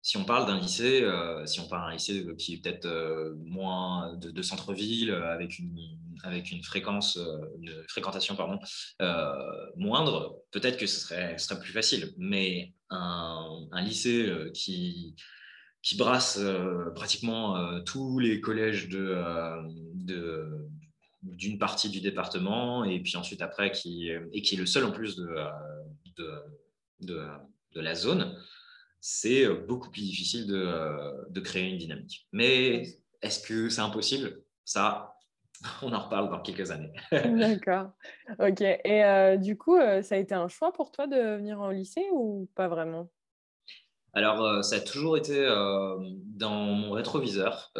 [0.06, 3.34] si on parle d'un lycée, euh, si on parle d'un lycée qui est peut-être euh,
[3.39, 5.80] moins de, centre-ville, euh, avec une,
[6.22, 7.18] avec une fréquence,
[7.60, 8.60] une fréquentation pardon,
[9.76, 12.13] moindre, peut-être que ce serait, serait plus facile.
[12.20, 15.15] Mais un, lycée qui,
[15.82, 16.39] qui brasse
[16.94, 19.18] pratiquement tous les collèges de,
[19.96, 20.70] de
[21.24, 24.91] d'une partie du département et puis ensuite après qui et qui est le seul en
[24.91, 25.28] plus de,
[27.00, 27.28] de,
[27.74, 28.36] de la zone
[29.08, 32.28] c'est euh, beaucoup plus difficile de, euh, de, créer une dynamique.
[32.32, 32.88] Mais
[33.22, 34.41] est-ce que c'est impossible?
[34.63, 35.15] Ça,
[35.84, 36.91] on en reparle dans quelques années.
[37.12, 37.91] D'accord.
[38.39, 38.62] Ok.
[38.62, 42.50] Et du coup, ça a été un choix pour toi de venir au lycée ou
[42.56, 43.12] pas vraiment?
[44.13, 47.72] Alors, ça a toujours été dans mon rétroviseur.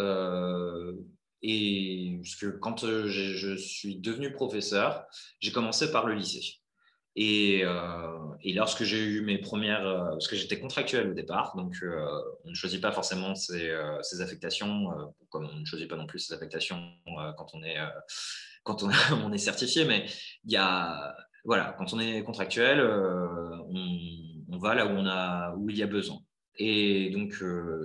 [1.42, 5.06] et que quand je suis devenu professeur,
[5.40, 6.60] j'ai commencé par le lycée.
[7.16, 7.64] Et,
[8.54, 11.76] lorsque j'ai eu mes premières, parce que j'étais contractuel au départ, donc
[12.44, 13.72] on ne choisit pas forcément ses,
[14.22, 14.88] affectations,
[15.30, 16.78] comme on ne choisit pas non plus ses affectations
[17.38, 17.78] quand on est
[18.64, 18.84] quand
[19.24, 20.06] on, est certifié, mais
[20.46, 25.70] il y a voilà, quand on est contractuel, on, va là où on a où
[25.70, 26.20] il y a besoin.
[26.58, 27.42] Et donc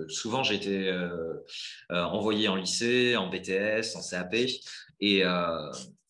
[0.09, 1.09] souvent j'ai été
[1.89, 4.35] envoyé en lycée, en BTS, en CAP,
[4.99, 5.23] et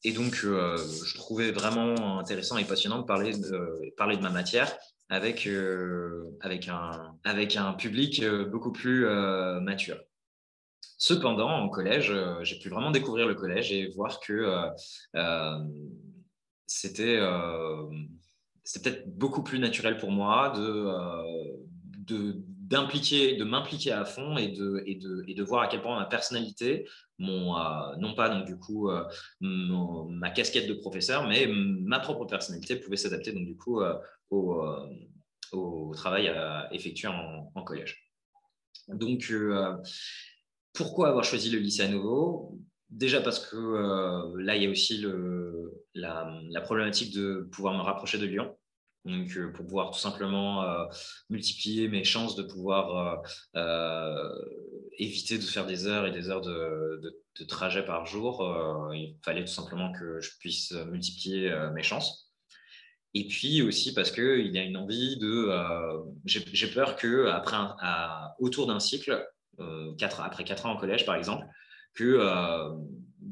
[0.03, 4.31] et donc, euh, je trouvais vraiment intéressant et passionnant de parler de, parler de ma
[4.31, 4.75] matière
[5.09, 9.05] avec, euh, avec, un, avec un public euh, beaucoup plus
[9.61, 9.97] mature.
[10.97, 14.45] Cependant, en collège, j'ai pu vraiment découvrir le collège et voir que
[16.67, 20.91] c'était peut-être beaucoup plus naturel pour moi de,
[22.05, 25.81] de d'impliquer, de m'impliquer à fond et de, et, de, et de voir à quel
[25.81, 26.87] point ma personnalité,
[27.19, 29.03] mon, euh, non pas donc du coup euh,
[29.41, 33.93] ma casquette de professeur, mais ma propre personnalité pouvait s'adapter donc du coup euh,
[34.29, 34.63] au,
[35.51, 38.09] au, travail à effectuer en, en collège.
[38.87, 39.31] Donc
[40.73, 42.57] pourquoi avoir choisi le lycée à nouveau?
[42.89, 48.17] Déjà parce que là, il y a aussi le, la, problématique de pouvoir me rapprocher
[48.17, 48.57] de Lyon.
[49.05, 50.85] Donc, euh, pour pouvoir tout simplement euh,
[51.29, 53.23] multiplier mes chances de pouvoir
[53.55, 54.29] euh,
[54.99, 58.47] éviter de faire des heures et des heures de, trajet par jour,
[58.93, 62.31] il fallait tout simplement que je puisse multiplier mes chances.
[63.15, 65.49] Et puis aussi parce qu'il y a une envie de.
[66.25, 67.57] J'ai peur que après
[68.37, 69.27] autour d'un cycle,
[69.99, 71.47] après quatre ans en collège par exemple,
[71.95, 72.19] que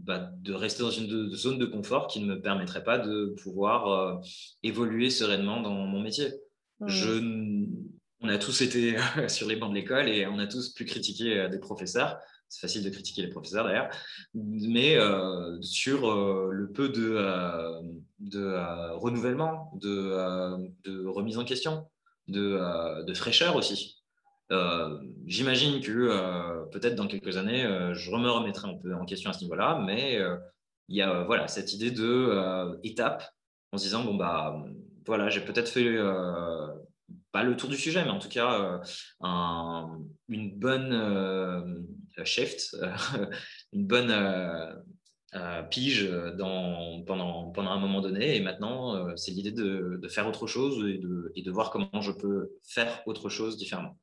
[0.10, 3.88] bah, de rester dans une zone de confort qui ne me permettrait pas de pouvoir
[3.92, 4.16] euh,
[4.64, 6.34] évoluer sereinement dans mon métier.
[6.84, 7.22] Je,
[8.20, 11.42] on a tous été sur les bancs de l'école et on a tous pu critiquer
[11.42, 12.18] euh, des professeurs.
[12.48, 13.92] C'est facile de critiquer les professeurs d'ailleurs,
[14.34, 16.02] mais euh, sur
[16.52, 17.24] le peu de,
[18.18, 21.86] de renouvellement, de, de, remise en question,
[22.28, 23.99] de, de fraîcheur aussi.
[24.52, 29.06] Euh, j'imagine que euh, peut-être dans quelques années, euh, je me remettrai un peu en
[29.06, 30.20] question à ce niveau-là, mais
[30.88, 33.24] il y a voilà, cette idée de étape
[33.72, 34.64] en se disant bon, bah
[35.06, 35.98] voilà, j'ai peut-être fait
[37.32, 38.82] pas le tour du sujet, mais en tout cas
[39.22, 41.86] un, une bonne
[42.24, 42.76] shift,
[43.74, 44.84] une bonne
[45.70, 48.36] pige dans, pendant, pendant un moment donné.
[48.36, 50.84] Et maintenant, c'est l'idée de, faire autre chose
[51.36, 53.96] et de voir comment je peux faire autre chose différemment.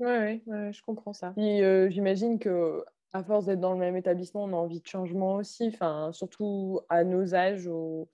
[0.00, 1.34] Ouais, ouais, je comprends ça.
[1.36, 5.36] Et j'imagine que à force d'être dans le même établissement, on a envie de changement
[5.36, 8.08] aussi, enfin, surtout à nos âges où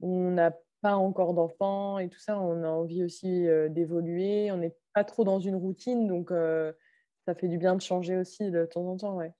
[0.00, 0.52] on n'a
[0.82, 4.50] pas encore d'enfants et tout ça, on a envie aussi d'évoluer.
[4.50, 8.50] On n'est pas trop dans une routine, donc ça fait du bien de changer aussi
[8.50, 9.32] de temps en temps, ouais.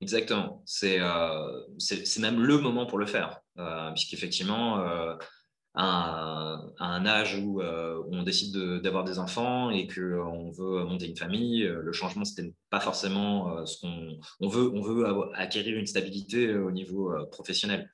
[0.00, 0.62] Exactement.
[0.64, 0.98] C'est
[1.78, 3.42] c'est même le moment pour le faire,
[3.94, 4.82] puisqu'effectivement,
[5.80, 11.16] à un, âge où, euh, on décide d'avoir des enfants et qu'on veut monter une
[11.16, 14.72] famille, euh, le changement, ce n'était pas forcément euh, ce qu'on on veut.
[14.74, 17.88] On veut acquérir une stabilité au niveau professionnel.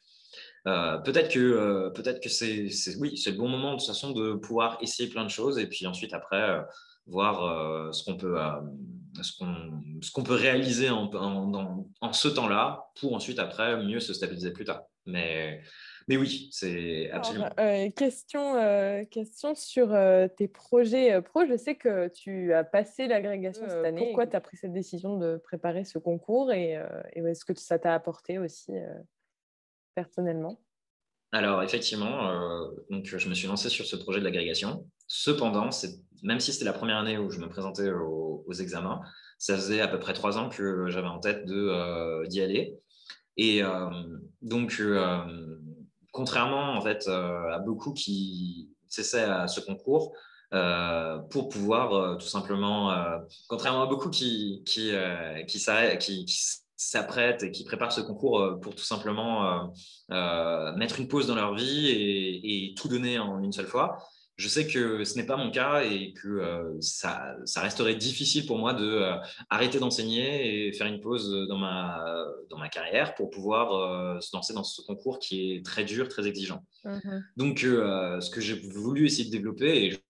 [0.64, 4.78] peut-être que, peut-être que c'est, oui, c'est le bon moment de toute façon de pouvoir
[4.80, 6.64] essayer plein de choses et puis ensuite après
[7.06, 8.38] voir ce qu'on peut,
[9.20, 9.82] ce qu'on,
[10.14, 14.84] qu'on peut réaliser en, en ce temps-là pour ensuite après mieux se stabiliser plus tard.
[15.04, 15.60] Mais
[16.08, 17.48] mais oui, c'est absolument.
[17.58, 21.46] Euh, question, euh, question sur euh, tes projets pro.
[21.46, 24.04] Je sais que tu as passé l'agrégation cette année.
[24.04, 26.78] Pourquoi tu as pris cette décision de préparer ce concours et,
[27.14, 28.72] est-ce que ça t'a apporté aussi
[29.94, 30.60] personnellement?
[31.32, 32.30] Alors, effectivement,
[32.90, 34.86] donc, je me suis lancé sur ce projet de l'agrégation.
[35.08, 35.70] Cependant,
[36.22, 39.00] même si c'était la première année où je me présentais aux, examens,
[39.38, 42.76] ça faisait à peu près trois ans que j'avais en tête d'y aller.
[43.36, 43.62] Et
[44.42, 44.80] donc,
[46.14, 50.12] contrairement en fait euh, à beaucoup qui s'essaient à ce concours
[50.54, 52.94] euh, pour pouvoir euh, tout simplement,
[53.48, 54.92] contrairement à beaucoup qui, qui,
[55.46, 55.58] qui
[56.76, 59.72] s'apprêtent et qui préparent ce concours pour tout simplement
[60.08, 63.98] mettre une pause dans leur vie et, tout donner en une seule fois.
[64.36, 68.46] Je sais que ce n'est pas mon cas et que euh, ça, ça, resterait difficile
[68.46, 69.16] pour moi de euh,
[69.48, 72.04] arrêter d'enseigner et faire une pause dans ma,
[72.50, 76.08] dans ma carrière pour pouvoir euh, se lancer dans ce concours qui est très dur,
[76.08, 76.64] très exigeant.
[76.84, 80.04] Mmh Donc, ce que j'ai voulu essayer de développer, et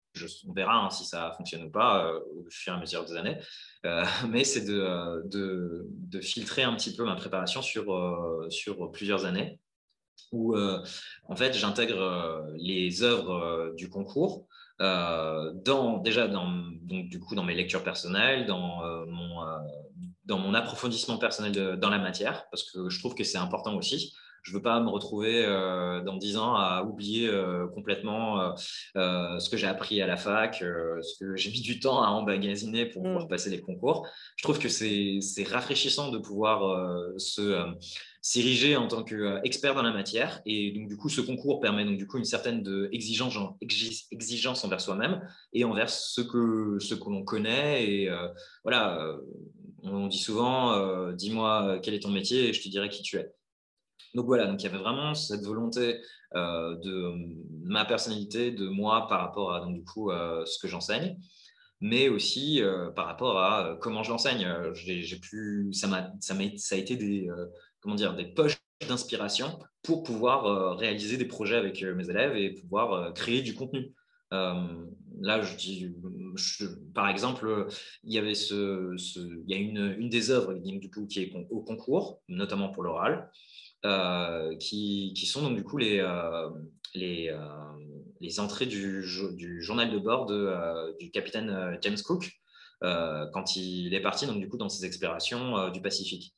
[0.48, 3.38] on verra hein, si ça fonctionne ou pas au fur et à mesure des années.
[4.30, 9.58] mais c'est de, de, de, filtrer un petit peu ma préparation sur, sur plusieurs années
[10.32, 14.46] où en fait j'intègre les œuvres du concours
[14.78, 16.48] dans, déjà dans,
[16.82, 19.40] donc, du coup, dans mes lectures personnelles, dans, mon,
[20.24, 24.12] dans mon approfondissement personnel dans la matière, parce que je trouve que c'est important aussi
[24.44, 28.54] je ne veux pas me retrouver euh, dans dix ans à oublier euh, complètement
[28.96, 32.08] euh, ce que j'ai appris à la fac, ce que j'ai mis du temps à
[32.08, 33.28] emmagasiner pour pouvoir mm.
[33.28, 34.06] passer les concours.
[34.36, 36.60] Je trouve que c'est rafraîchissant de pouvoir
[37.16, 37.64] se
[38.26, 40.40] s'ériger en tant qu'expert dans la matière.
[40.46, 43.36] Et donc, du coup, ce concours permet donc, du coup, une certaine de exigence,
[44.10, 45.20] exigence envers soi-même
[45.52, 47.86] et envers ce que, ce que l'on connaît.
[47.86, 48.10] Et
[48.62, 49.14] voilà,
[49.82, 53.30] on dit souvent, dis-moi quel est ton métier et je te dirai qui tu es.
[54.14, 56.00] Donc voilà, donc il y avait vraiment cette volonté
[56.34, 57.12] euh, de
[57.62, 61.18] ma personnalité, de moi par rapport à donc, du coup, euh, ce que j'enseigne,
[61.80, 64.48] mais aussi euh, par rapport à comment je l'enseigne.
[64.72, 67.28] J'ai pu, ça, a, ça, ça a été des,
[67.84, 73.14] comment dire, des poches d'inspiration pour pouvoir réaliser des projets avec mes élèves et pouvoir
[73.14, 73.92] créer du contenu.
[74.32, 75.94] là, je dis,
[76.92, 77.68] par exemple,
[78.02, 81.60] il y avait ce, il y a une, des œuvres du coup, qui est au
[81.60, 83.30] concours, notamment pour l'oral.
[83.84, 86.48] Euh, qui, qui, sont donc du coup les, euh,
[86.94, 89.02] les, euh, entrées du,
[89.60, 90.24] journal de bord
[90.98, 92.32] du capitaine James Cook
[92.80, 96.34] quand il est parti donc du coup dans ses explorations du Pacifique.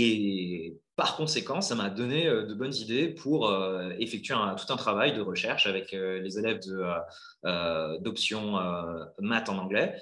[0.00, 3.52] Et par conséquent, ça m'a donné de bonnes idées pour
[3.98, 6.60] effectuer tout un travail de recherche avec les élèves
[8.00, 8.52] d'option
[9.18, 10.00] maths en anglais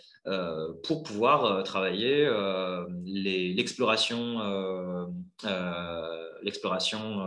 [0.84, 2.28] pour pouvoir travailler
[3.06, 5.14] l'exploration
[6.42, 7.26] l'exploration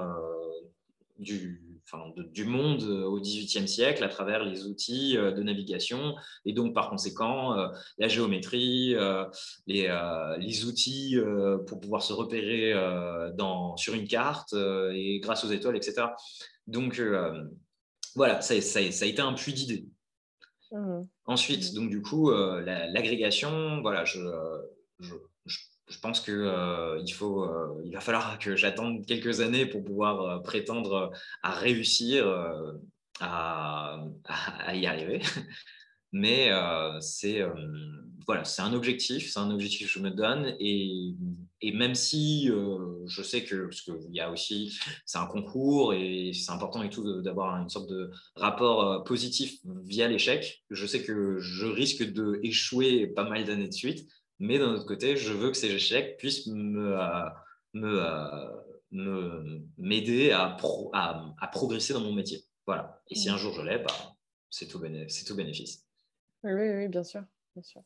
[1.93, 6.53] euh, du, du monde au XVIIIe siècle à travers les outils euh, de navigation et
[6.53, 8.95] donc par conséquent euh, la géométrie,
[9.67, 9.89] les,
[10.37, 11.17] les, outils
[11.67, 12.73] pour pouvoir se repérer
[13.35, 14.53] dans, sur une carte
[14.93, 16.07] et grâce aux étoiles, etc.
[16.67, 17.01] Donc
[18.15, 19.85] voilà, ça, ça, ça, a été un puits d'idées.
[20.71, 21.01] Mmh.
[21.25, 21.75] Ensuite, mmh.
[21.75, 24.19] donc du coup, l'agrégation, voilà, je,
[24.99, 25.59] je, je
[25.97, 30.39] pense qu'il euh, faut, euh, il va falloir que j'attende quelques années pour pouvoir euh,
[30.39, 32.27] prétendre à réussir
[33.19, 34.05] à,
[34.73, 35.21] y arriver.
[36.11, 36.49] Mais
[37.01, 37.43] c'est
[38.25, 41.13] voilà, c'est un objectif, c'est un objectif que je me donne et,
[41.61, 42.49] et même si
[43.05, 44.75] je sais que parce qu'il y a aussi
[45.05, 50.07] c'est un concours et c'est important et tout d'avoir une sorte de rapport positif via
[50.07, 54.73] l'échec, je sais que je risque de échouer pas mal d'années de suite mais d'un
[54.73, 58.49] autre côté, je veux que ces échecs puissent me, euh,
[58.93, 60.57] euh, m'aider à,
[60.93, 62.39] à, progresser dans mon métier.
[62.65, 63.01] Voilà.
[63.09, 63.93] Et si un jour je l'ai, bah,
[64.49, 65.85] c'est tout, tout, bénéfice.
[66.43, 67.23] Oui, oui, bien sûr.
[67.55, 67.81] Bien sûr.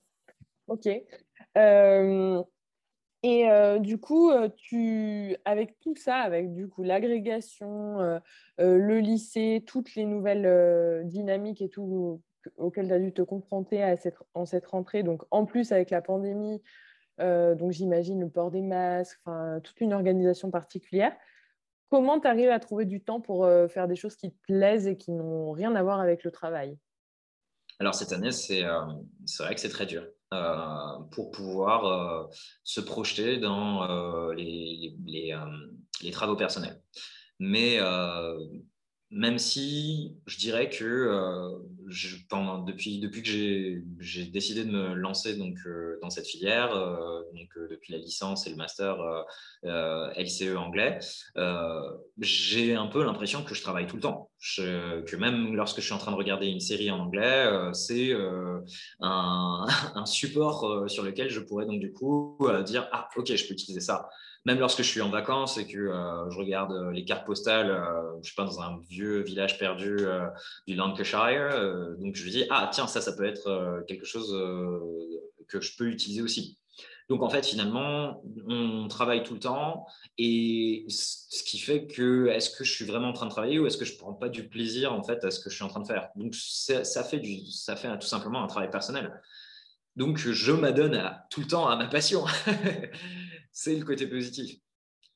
[0.67, 0.87] Ok.
[1.57, 2.43] Euh,
[3.23, 8.19] et du coup, tu, avec tout ça, avec du coup l'agrégation,
[8.57, 12.21] le lycée, toutes les nouvelles dynamiques et tout
[12.57, 13.95] auquel tu as dû te confronter
[14.33, 16.61] en cette rentrée, donc en plus avec la pandémie,
[17.19, 19.19] euh, donc j'imagine le port des masques,
[19.63, 21.15] toute une organisation particulière.
[21.89, 24.87] Comment tu arrives à trouver du temps pour euh, faire des choses qui te plaisent
[24.87, 26.77] et qui n'ont rien à voir avec le travail?
[27.79, 28.79] Alors cette année, c'est euh,
[29.39, 30.05] vrai que c'est très dur.
[31.11, 32.29] pour pouvoir
[32.63, 33.85] se projeter dans
[34.33, 34.95] les,
[36.11, 36.81] travaux personnels.
[37.39, 37.77] Mais
[39.11, 45.99] même si je dirais que euh, depuis, que j'ai décidé de me lancer donc, euh,
[46.01, 48.97] dans cette filière, euh, donc, depuis la licence et le master
[49.63, 50.99] LCE anglais,
[52.19, 54.29] j'ai un peu l'impression que je travaille tout le temps.
[54.57, 58.13] que même lorsque je suis en train de regarder une série en anglais, c'est
[58.99, 63.79] un, support sur lequel je pourrais donc du coup dire Ah, ok, je peux utiliser
[63.79, 64.09] ça
[64.45, 67.69] même lorsque je suis en vacances et que euh, je regarde euh, les cartes postales,
[67.69, 69.97] euh, je suis pas dans un vieux village perdu
[70.67, 71.49] du Lancashire,
[71.99, 74.31] donc je me dis ah tiens ça ça peut être quelque chose
[75.47, 76.57] que je peux utiliser aussi.
[77.09, 79.85] Donc en fait finalement on travaille tout le temps
[80.17, 83.67] et ce qui fait que est-ce que je suis vraiment en train de travailler ou
[83.67, 85.67] est-ce que je prends pas du plaisir en fait à ce que je suis en
[85.67, 86.09] train de faire?
[86.15, 89.21] Donc ça fait ça fait tout simplement un travail personnel.
[89.95, 92.25] Donc je m'adonne tout le temps à ma passion.
[93.51, 94.57] c'est le côté positif.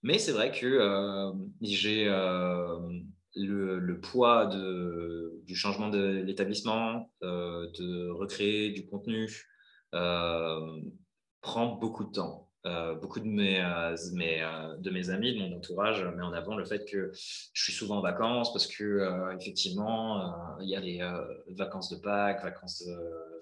[0.03, 2.77] Mais c'est vrai que euh, j'ai euh,
[3.45, 9.47] le, poids du changement de l'établissement, euh, de recréer du contenu,
[11.41, 12.46] prend beaucoup de temps.
[12.65, 16.55] Euh, beaucoup de mes, euh, euh, de mes amis, de mon entourage met en avant
[16.55, 20.99] le fait que je suis souvent en vacances parce que effectivement, il y a les
[21.55, 22.83] vacances de Pâques, vacances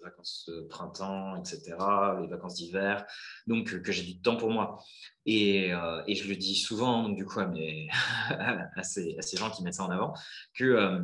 [0.03, 1.75] vacances de printemps, etc.,
[2.21, 3.05] les vacances d'hiver,
[3.47, 4.77] donc que j'ai du temps pour moi.
[5.25, 5.71] Et,
[6.07, 7.39] et, je le dis souvent, du coup,
[8.29, 10.13] à, ces, à ces gens qui mettent ça en avant,
[10.53, 11.03] que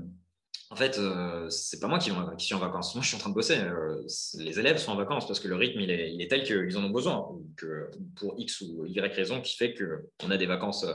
[0.71, 2.11] en fait, euh, c'est pas moi qui,
[2.45, 2.95] suis en vacances.
[2.95, 3.59] Moi, je suis en train de bosser.
[3.59, 4.01] Euh,
[4.35, 6.89] les élèves sont en vacances parce que le rythme, il est, tel qu'ils en ont
[6.89, 7.27] besoin.
[7.57, 9.75] Que pour X ou Y raison qui fait
[10.17, 10.85] qu'on a des vacances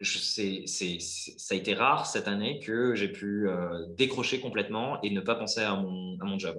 [0.00, 3.48] ça a été rare cette année que j'ai pu
[3.90, 6.56] décrocher complètement et ne pas penser à mon, à mon job.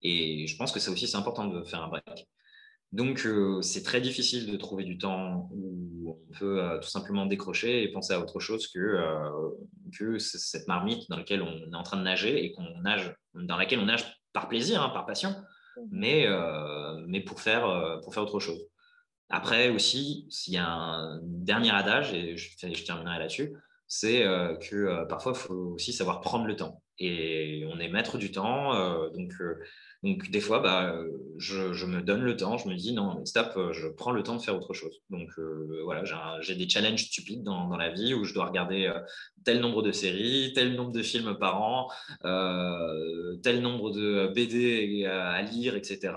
[0.00, 2.26] Et je pense que ça aussi, c'est important de faire un break.
[2.92, 7.26] Donc, euh, c'est très difficile de trouver du temps où on peut euh, tout simplement
[7.26, 9.50] décrocher et penser à autre chose que, euh,
[9.96, 13.58] que cette marmite dans laquelle on est en train de nager et qu'on nage, dans
[13.58, 15.82] laquelle on nage par plaisir, hein, par passion, mmh.
[15.90, 16.26] mais,
[17.06, 18.60] mais pour, faire, pour faire autre chose.
[19.28, 23.54] Après aussi, s'il y a un dernier adage, et je, je terminerai là-dessus,
[23.86, 24.22] c'est
[24.68, 26.82] que parfois, il faut aussi savoir prendre le temps.
[26.98, 28.74] Et on est maître du temps,
[29.10, 29.32] donc
[30.04, 30.94] donc, des fois, bah,
[31.38, 34.40] je, me donne le temps, je me dis non, stop, je prends le temps de
[34.40, 35.00] faire autre chose.
[35.10, 36.04] Donc, euh, voilà,
[36.40, 39.00] j'ai des challenges stupides dans, la vie où je dois regarder euh,
[39.44, 41.88] tel nombre de séries, tel nombre de films par an,
[42.24, 46.12] euh, tel nombre de BD à, lire, etc.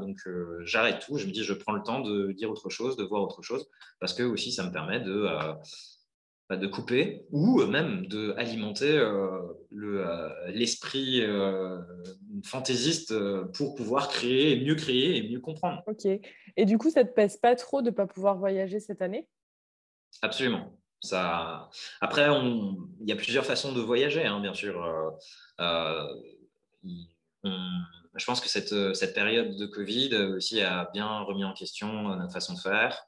[0.00, 0.18] Donc,
[0.64, 3.22] j'arrête tout, je me dis je prends le temps de dire autre chose, de voir
[3.22, 3.68] autre chose,
[4.00, 5.28] parce que aussi, ça me permet de
[6.56, 8.98] de couper ou même d'alimenter
[9.72, 11.80] euh, l'esprit euh,
[12.44, 15.82] fantaisiste euh, pour pouvoir créer, mieux créer et mieux comprendre.
[15.86, 16.06] Ok.
[16.06, 19.28] Et du coup, ça te pèse pas trop de ne pas pouvoir voyager cette année?
[20.22, 20.76] Absolument.
[21.00, 21.70] Ça...
[22.00, 24.84] Après, il y a plusieurs façons de voyager, hein, bien sûr.
[28.14, 32.32] Je pense que cette, cette période de Covid aussi a bien remis en question notre
[32.32, 33.06] façon de faire.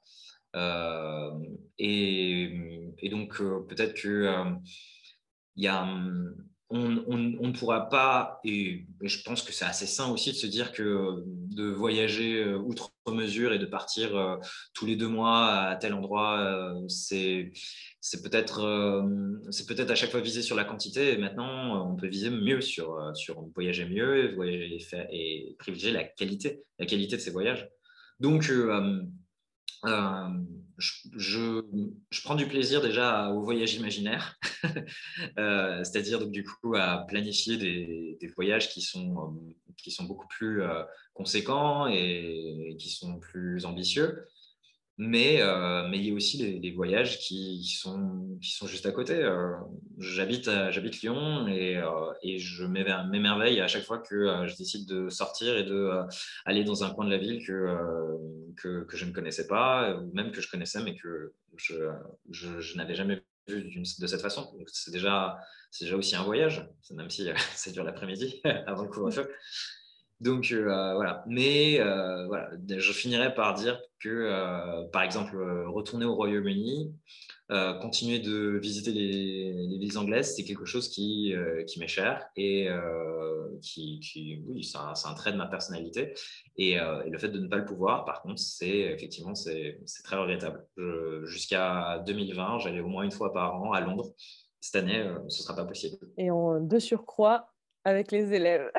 [0.56, 1.30] Euh,
[1.78, 4.50] et, donc, euh, peut-être que euh,
[5.56, 5.86] y a
[6.74, 10.46] on, on, ne pourra pas, et, je pense que c'est assez sain aussi de se
[10.46, 14.38] dire que de voyager outre mesure et de partir
[14.72, 17.52] tous les deux mois à tel endroit, c'est
[18.00, 18.62] c'est peut-être
[19.68, 21.12] peut-être à chaque fois viser sur la quantité.
[21.12, 24.78] Et maintenant, on peut viser mieux sur, sur voyager mieux et,
[25.10, 27.68] et privilégier la qualité, la qualité de ces voyages.
[28.18, 28.50] Donc,
[29.84, 30.28] euh,
[30.78, 31.60] je,
[32.22, 34.38] prends du plaisir déjà au voyage imaginaire,
[35.38, 40.04] euh, c'est-à-dire donc du coup à planifier des, des, voyages qui sont, euh, qui sont
[40.04, 40.62] beaucoup plus
[41.14, 44.24] conséquents et, qui sont plus ambitieux.
[44.98, 48.92] Mais, euh, mais il y a aussi les, voyages qui, sont, qui sont juste à
[48.92, 49.14] côté.
[49.16, 49.54] Euh,
[49.98, 55.08] j'habite, j'habite Lyon et, euh, et je m'émerveille à chaque fois que je décide de
[55.08, 59.96] sortir et d'aller dans un coin de la ville que, que, je ne connaissais pas,
[59.96, 61.74] ou même que je connaissais mais que je,
[62.30, 64.54] je, n'avais jamais vu de cette façon.
[64.66, 65.38] C'est déjà,
[65.80, 69.26] déjà aussi un voyage, même si ça dure l'après-midi avant le couvre-feu.
[70.22, 75.36] Donc euh, voilà, mais euh, voilà, je finirai par dire que, euh, par exemple,
[75.66, 76.94] retourner au Royaume-Uni,
[77.82, 81.34] continuer de visiter les, villes anglaises, c'est quelque chose qui,
[81.66, 82.68] qui m'est cher et
[83.60, 86.14] qui, qui, oui, c'est un, trait de ma personnalité.
[86.56, 90.66] Et, le fait de ne pas le pouvoir, par contre, c'est effectivement c'est très regrettable.
[91.24, 94.14] Jusqu'à 2020, j'allais au moins une fois par an à Londres.
[94.60, 95.98] Cette année, ce ne sera pas possible.
[96.16, 97.52] Et en deux surcroît
[97.84, 98.70] avec les élèves.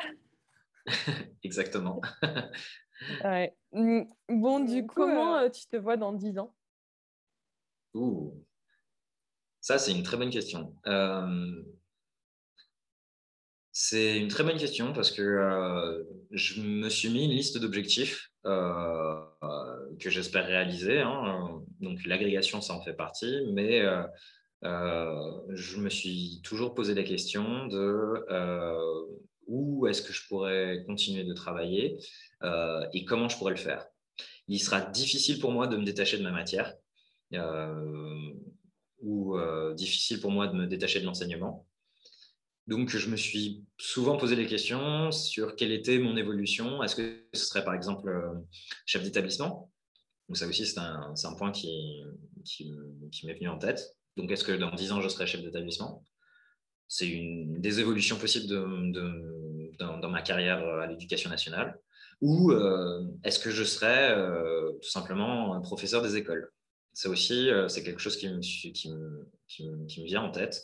[1.44, 2.02] Exactement.
[3.24, 3.56] ouais.
[3.74, 6.54] Mmh, bon, du coup, comment euh, tu te vois dans 10 ans?
[7.96, 8.34] Ouh.
[9.62, 10.76] Ça, c'est une très bonne question.
[10.88, 11.64] Euh,
[13.72, 18.30] c'est une très bonne question parce que euh, je me suis mis une liste d'objectifs
[18.44, 21.00] que j'espère réaliser.
[21.00, 21.64] Hein.
[21.80, 23.82] Donc, l'agrégation, ça en fait partie, mais
[24.62, 28.26] je me suis toujours posé la question de
[29.48, 31.98] où est-ce que je pourrais continuer de travailler
[32.44, 33.86] euh, et comment je pourrais le faire.
[34.48, 36.74] Il sera difficile pour moi de me détacher de ma matière
[37.34, 38.34] euh,
[39.02, 41.66] ou euh, difficile pour moi de me détacher de l'enseignement.
[42.68, 46.82] Donc, je me suis souvent posé des questions sur quelle était mon évolution.
[46.84, 48.10] Est-ce que ce serait par exemple
[48.86, 49.72] chef d'établissement?
[50.28, 52.04] Donc, ça aussi, c'est un, point qui,
[53.24, 53.98] m'est venu en tête.
[54.16, 56.06] Donc, est-ce que dans 10 ans, je serai chef d'établissement?
[56.88, 61.78] C'est une des évolutions possibles dans, ma carrière à l'éducation nationale.
[62.22, 66.50] Ou euh, est-ce que je serais euh, tout simplement un professeur des écoles?
[66.94, 70.62] Ça aussi, euh, c'est quelque chose qui me, qui, me, qui, me, vient en tête.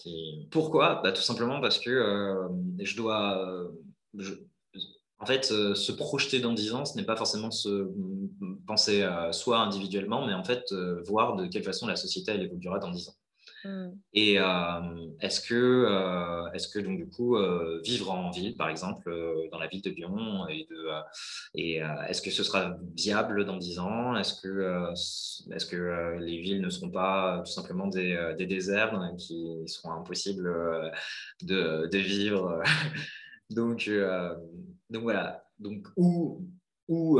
[0.51, 1.01] Pourquoi?
[1.03, 2.47] Bah, Tout simplement parce que
[2.79, 3.69] je dois...
[5.19, 7.89] en fait, se projeter dans 10 ans, ce n'est pas forcément se
[8.67, 10.71] penser soi individuellement, mais en fait,
[11.07, 13.15] voir de quelle façon la société évoluera dans 10 ans.
[13.65, 13.89] Mmh.
[14.13, 18.69] Et euh, est-ce que, euh, est-ce que donc du coup euh, vivre en ville, par
[18.69, 19.13] exemple,
[19.51, 20.47] dans la ville de Lyon,
[21.55, 24.15] et, est-ce que ce sera viable dans 10 ans?
[24.15, 24.91] Est-ce que,
[25.53, 30.91] est-ce que les villes ne seront pas tout simplement des, des déserts qui seront impossibles
[31.41, 32.61] de, de vivre?
[33.51, 33.89] Donc,
[34.91, 35.43] donc voilà.
[35.57, 36.47] Donc où
[36.87, 37.19] ou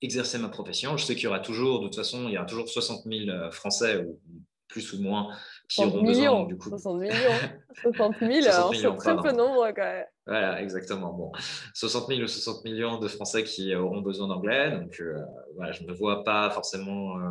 [0.00, 0.96] exercer ma profession?
[0.96, 3.50] Je sais qu'il y aura toujours, de toute façon, il y aura toujours 60 000
[3.50, 4.20] Français, ou
[4.68, 5.34] plus ou moins,
[5.68, 6.68] qui auront besoin du coup.
[6.68, 7.14] 60 millions,
[7.82, 8.32] 60 000,
[8.72, 10.04] c'est très peu nombreux quand même.
[10.26, 11.12] Voilà, exactement.
[11.12, 11.32] Bon,
[11.74, 14.72] 60 000 ou 60 millions de Français qui auront besoin d'anglais.
[14.72, 15.20] Donc, euh,
[15.54, 17.30] voilà, je ne me vois pas forcément euh,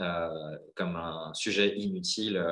[0.00, 2.42] euh, comme un sujet inutile.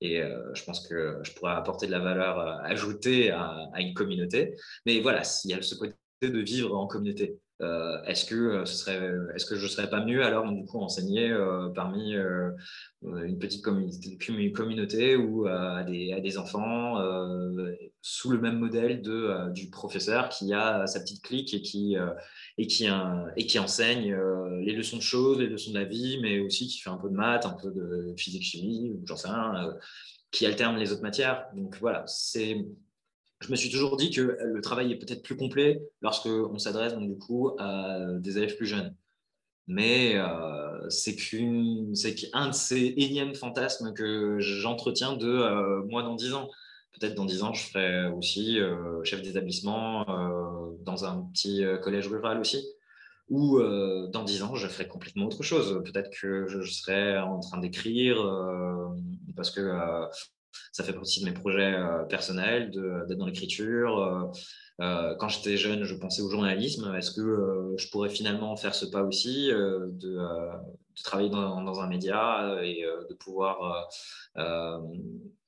[0.00, 0.20] et
[0.54, 4.54] je pense que je pourrais apporter de la valeur ajoutée à, à, une communauté.
[4.86, 7.38] Mais voilà, il y a ce côté de vivre en communauté.
[7.60, 10.78] Euh, est-ce que euh, ce serait, est-ce que je serais pas mieux alors du coup
[10.78, 12.14] enseigner euh, parmi
[13.02, 16.96] une petite communauté, ou à des, enfants
[18.00, 21.96] sous le même modèle de, du professeur qui a sa petite clique et qui
[22.58, 22.86] et qui,
[23.36, 24.16] et qui enseigne
[24.60, 27.08] les leçons de choses, les leçons de la vie, mais aussi qui fait un peu
[27.08, 29.74] de maths, un peu de physique chimie, j'en sais rien,
[30.30, 31.46] qui alterne les autres matières.
[31.54, 32.64] Donc voilà, c'est
[33.40, 37.16] je me suis toujours dit que le travail est peut-être plus complet lorsqu'on s'adresse du
[37.16, 38.94] coup à des élèves plus jeunes.
[39.68, 46.32] Mais euh, c'est qu'un de ces énièmes fantasmes que j'entretiens de euh, moi dans dix
[46.32, 46.48] ans.
[46.98, 50.04] Peut-être dans dix ans, je serai aussi euh, chef d'établissement
[50.80, 52.66] dans un petit collège rural aussi.
[53.28, 55.82] Ou dans dix ans, je ferai complètement autre chose.
[55.84, 58.16] Peut-être que je serai en train d'écrire
[59.36, 59.60] parce que
[60.72, 63.98] ça fait partie de mes projets euh, personnels, d'être dans l'écriture.
[63.98, 64.24] Euh,
[64.80, 66.94] euh, quand j'étais jeune, je pensais au journalisme.
[66.96, 70.18] Est-ce que je pourrais finalement faire ce pas aussi, de,
[71.02, 73.88] travailler dans, un média et de pouvoir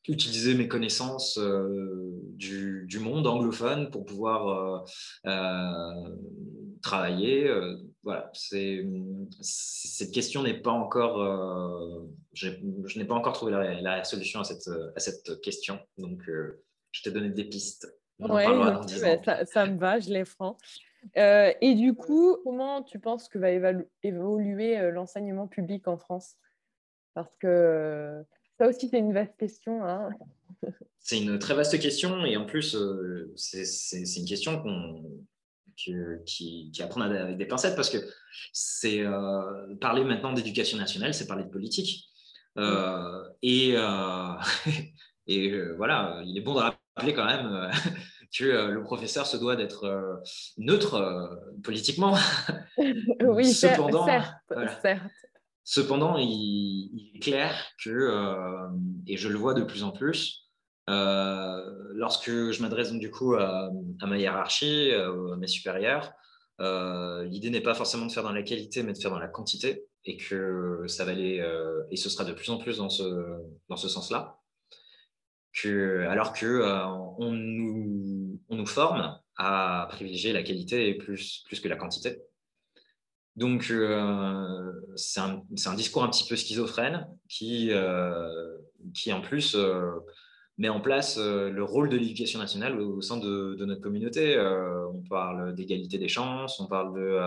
[0.08, 1.38] utiliser mes connaissances
[2.34, 4.84] du, monde anglophone pour pouvoir
[6.82, 7.48] travailler
[8.02, 12.08] voilà, cette question n'est pas encore,
[12.42, 15.78] euh, je n'ai pas encore trouvé la, solution à cette, à cette question.
[15.98, 16.62] Donc, euh,
[16.92, 17.92] je t'ai donné des pistes.
[18.18, 18.42] Oui,
[19.24, 20.58] ça, ça, me va, je les prends.
[21.16, 23.72] Euh, et du coup, comment tu penses que va
[24.02, 26.36] évoluer l'enseignement public en France?
[27.14, 28.22] Parce que
[28.58, 29.82] ça aussi, c'est une vaste question.
[29.84, 30.10] Hein.
[30.98, 32.76] c'est une très vaste question et en plus,
[33.36, 35.24] c'est une question qu'on
[36.26, 37.98] qui, qui, apprennent avec des pincettes parce que
[38.52, 42.09] c'est euh, parler maintenant d'éducation nationale, c'est parler de politique.
[42.60, 44.34] Euh, et, euh,
[45.26, 47.70] et voilà, il est bon de rappeler quand même
[48.36, 50.22] que le professeur se doit d'être
[50.58, 52.16] neutre politiquement.
[53.24, 54.34] oui, cependant, certes,
[55.64, 57.54] Cependant, il, est clair
[57.84, 58.68] que,
[59.06, 60.50] et je le vois de plus en plus,
[60.90, 61.60] euh,
[61.94, 63.70] lorsque je m'adresse du coup à,
[64.02, 66.12] ma hiérarchie, euh, à mes supérieurs,
[66.60, 69.28] euh, l'idée n'est pas forcément de faire dans la qualité, mais de faire dans la
[69.28, 71.44] quantité, et que ça va aller,
[71.90, 73.02] et ce sera de plus en plus dans ce,
[73.68, 74.38] dans ce sens-là.
[75.52, 76.62] Que, alors que
[77.18, 82.22] on, nous, on, nous, forme à privilégier la qualité plus, plus que la quantité.
[83.36, 83.72] Donc,
[84.96, 87.72] c'est un, un, discours un petit peu schizophrène qui,
[88.94, 89.56] qui en plus,
[90.60, 94.36] met en place euh, le rôle de l'éducation nationale au, sein de, notre communauté.
[94.36, 97.18] Euh, on parle d'égalité des chances, on parle de,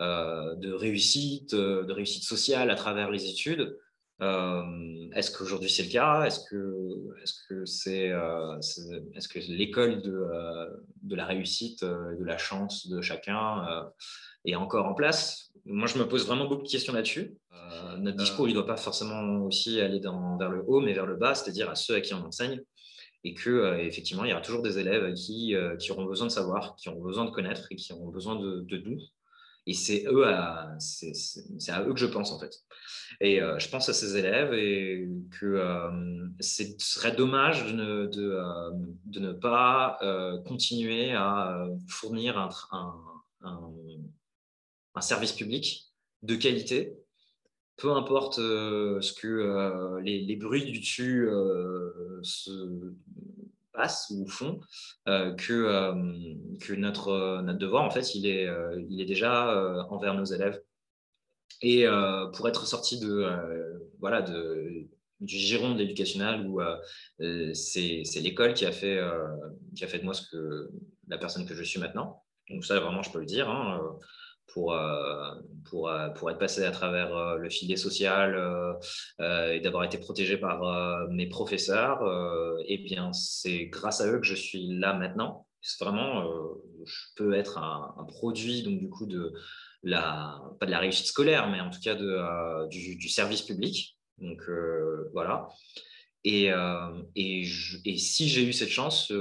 [0.00, 3.78] euh, réussite, de réussite sociale à travers les études.
[4.20, 6.24] est-ce qu'aujourd'hui c'est le cas?
[6.24, 6.40] Est-ce
[9.28, 10.26] que l'école de,
[11.02, 13.88] de la réussite, de la chance de chacun
[14.44, 15.53] est encore en place?
[15.66, 17.36] Moi, je me pose vraiment beaucoup de questions là-dessus.
[17.52, 21.06] Euh, notre discours, il ne doit pas forcément aussi aller vers le haut, mais vers
[21.06, 22.60] le bas, c'est-à-dire à ceux à qui on enseigne.
[23.26, 26.26] Et que euh, effectivement, il y aura toujours des élèves qui, euh, qui, auront besoin
[26.26, 29.00] de savoir, qui auront besoin de connaître et qui auront besoin de, de nous.
[29.66, 31.14] Et c'est eux à, c'est,
[31.70, 32.52] à eux que je pense en fait.
[33.22, 35.08] Et je pense à ces élèves et
[35.40, 35.90] que
[36.38, 38.42] ce serait dommage de ne, de,
[39.06, 39.98] de ne pas
[40.44, 42.94] continuer à fournir un, un,
[43.40, 43.70] un,
[45.00, 45.84] service public
[46.22, 46.96] de qualité
[47.76, 52.92] peu importe euh, ce que euh, les, bruits du dessus euh, se
[53.72, 54.60] passent ou font,
[55.06, 58.48] que, notre, notre devoir, en fait, il est,
[58.88, 60.62] il est déjà envers nos élèves.
[61.60, 61.84] Et
[62.34, 63.28] pour être sorti de,
[63.98, 64.86] voilà, de,
[65.18, 66.60] du giron de l'éducation où
[67.52, 69.00] c'est l'école qui, a fait
[69.74, 70.70] qui a fait de moi ce que,
[71.08, 73.50] la personne que je suis maintenant, Donc ça, vraiment, je peux le dire.
[73.50, 73.80] Hein,
[74.52, 74.76] pour,
[75.68, 78.38] pour, pour, être passé à travers le filet social
[79.20, 82.00] et d'avoir été protégé par mes professeurs,
[82.66, 85.46] eh bien, c'est grâce à eux que je suis là maintenant.
[85.80, 86.24] Vraiment,
[86.84, 89.32] je peux être un, produit, donc du coup, de
[89.82, 93.98] la, pas de la réussite scolaire, mais en tout cas de, du, service public.
[94.18, 94.42] Donc
[95.12, 95.48] voilà.
[96.24, 96.50] Et,
[97.16, 97.48] et,
[97.84, 99.12] et, si j'ai eu cette chance,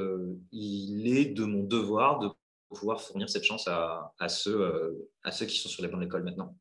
[0.52, 2.30] il est de mon devoir de
[2.74, 6.06] pouvoir fournir cette chance à, à ceux, à ceux qui sont sur les bancs de
[6.06, 6.56] l'école maintenant.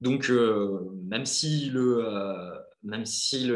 [0.00, 2.02] Donc, même si le,
[2.82, 3.46] même si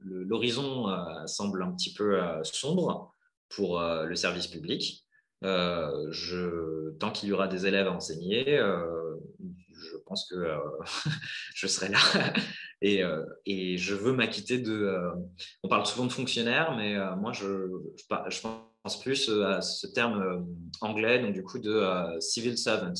[0.00, 0.86] l'horizon
[1.26, 3.12] semble un petit peu sombre
[3.48, 5.04] pour le service public,
[5.42, 8.44] je, tant qu'il y aura des élèves à enseigner,
[9.38, 10.36] je pense que
[11.54, 11.98] je serai là.
[12.80, 13.02] et,
[13.44, 14.96] et, je veux m'acquitter de.
[15.64, 18.60] on parle souvent de fonctionnaires, mais moi, je, je, je pense
[18.94, 20.46] plus à ce terme
[20.80, 21.84] anglais, donc du coup, de
[22.20, 22.94] civil servant,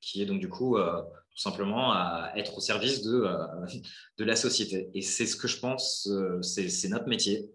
[0.00, 3.24] qui est donc du coup tout simplement à être au service de,
[4.18, 4.90] de la société.
[4.94, 6.10] Et c'est ce que je pense,
[6.42, 7.48] c'est notre métier.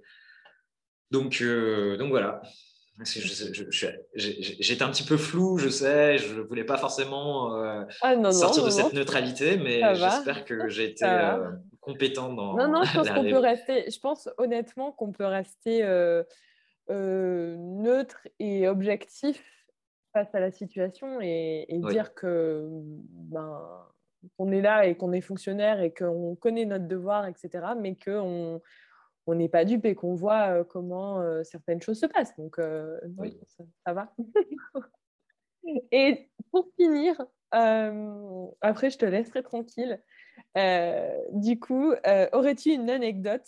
[1.11, 1.43] Donc,
[1.99, 2.41] donc voilà.
[4.15, 8.63] J'étais un petit peu flou, je sais, je ne voulais pas forcément euh, ah, sortir
[8.63, 12.55] de cette neutralité, mais j'espère que j'ai été euh, compétent dans.
[12.55, 15.83] Non, non, je pense qu'on peut rester, je pense honnêtement qu'on peut rester
[16.89, 19.43] euh, neutre et objectif
[20.13, 23.87] face à la situation et, dire que ben,
[24.37, 28.61] qu'on est là et qu'on est fonctionnaire et qu'on connaît notre devoir, etc., mais qu'on
[29.25, 32.35] on n'est pas dupe et qu'on voit euh, comment euh, certaines choses se passent.
[32.37, 32.99] Donc, euh,
[33.85, 34.13] ça, va.
[35.91, 37.15] et pour finir,
[37.51, 40.01] après, je te laisserai tranquille.
[40.55, 41.93] du coup,
[42.33, 43.47] aurais-tu une anecdote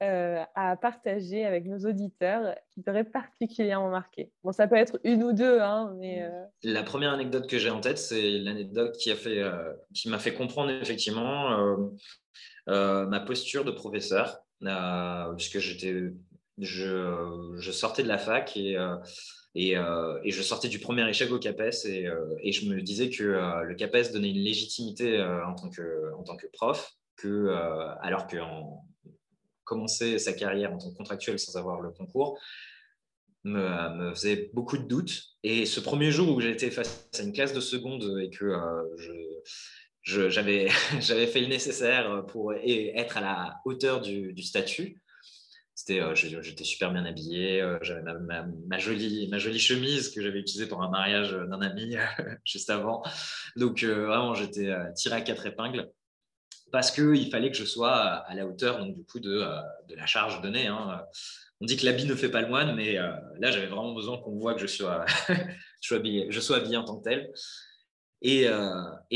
[0.00, 4.32] à partager avec nos auditeurs qui t'aurait particulièrement marqué.
[4.42, 6.28] Bon, ça peut être une ou deux, hein, mais...
[6.64, 9.40] La première anecdote que j'ai en tête, c'est l'anecdote qui, a fait,
[9.94, 11.56] qui m'a fait comprendre effectivement
[12.66, 16.12] ma posture de professeur euh, puisque j'étais,
[16.58, 18.96] je, je, sortais de la fac et, euh,
[19.54, 22.08] et, euh, et, je sortais du premier échec au CAPES et,
[22.42, 23.24] et je me disais que
[23.64, 27.48] le CAPES donnait une légitimité en, tant que, en tant que prof, que,
[28.00, 28.78] alors qu'on
[29.64, 32.38] commençait sa carrière en tant que contractuel sans avoir le concours,
[33.44, 35.22] me, faisait beaucoup de doutes.
[35.42, 38.54] Et ce premier jour où j'étais face à une classe de seconde et que
[40.04, 40.68] je, j'avais
[41.26, 45.02] fait le nécessaire pour être à la hauteur du, statut.
[45.90, 50.68] Euh, j'étais super bien habillé, euh, j'avais ma, jolie, ma jolie chemise que j'avais utilisée
[50.68, 51.96] pour un mariage d'un ami
[52.44, 53.02] juste avant.
[53.56, 55.90] Donc euh, vraiment, j'étais tiré à quatre épingles
[56.72, 59.44] parce qu'il fallait que je sois à la hauteur donc, du coup, de,
[59.88, 60.66] de la charge donnée.
[60.66, 61.02] Hein.
[61.60, 64.36] On dit que l'habit ne fait pas le moine, mais là, j'avais vraiment besoin qu'on
[64.38, 65.04] voit que je sois,
[65.80, 67.30] je, habillé, je sois habillé en tant que tel.
[68.22, 68.70] Et, euh,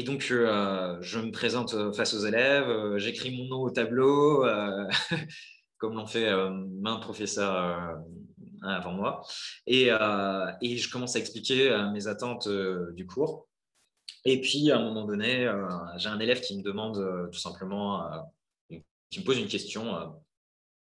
[0.05, 4.45] donc, euh, je me présente face aux élèves, j'écris mon nom au tableau,
[5.79, 6.31] comme l'ont fait
[6.81, 7.99] main professeur
[8.63, 9.23] avant moi.
[9.67, 12.49] Et, je commence à expliquer mes attentes
[12.95, 13.49] du cours.
[14.27, 15.51] Et puis, à un moment donné,
[15.97, 18.09] j'ai un élève qui me demande tout simplement,
[18.69, 20.13] qui me pose une question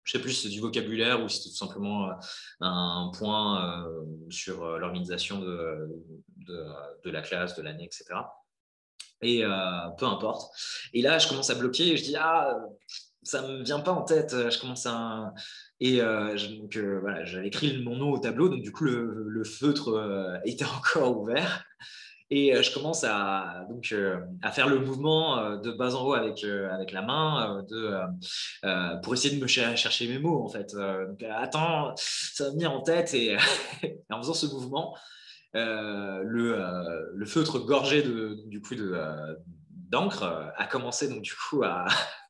[0.05, 2.15] je sais plus si c'est du vocabulaire ou si c'est tout simplement euh,
[2.61, 5.89] un point euh, sur euh, l'organisation de,
[7.05, 8.05] la classe, de l'année, etc.
[9.25, 9.45] Et
[9.99, 10.53] peu importe.
[10.93, 12.59] Et là, je commence à bloquer et je dis Ah,
[13.23, 14.35] ça me vient pas en tête.
[14.35, 15.33] Je commence à.
[15.79, 20.65] Et donc, voilà, j'avais écrit mon nom au tableau, donc du coup, le feutre était
[20.77, 21.65] encore ouvert.
[22.35, 26.07] Et euh, je commence à, donc, euh, à faire le mouvement euh, de bas en
[26.07, 28.01] haut avec, avec la main de,
[29.03, 30.75] pour essayer de me chercher mes mots, en fait.
[31.31, 33.13] attends, ça va venir en tête.
[33.15, 33.37] Et,
[34.11, 34.97] en faisant ce mouvement,
[35.53, 38.39] le, feutre gorgé de,
[39.91, 41.85] d'encre a commencé donc, du coup, à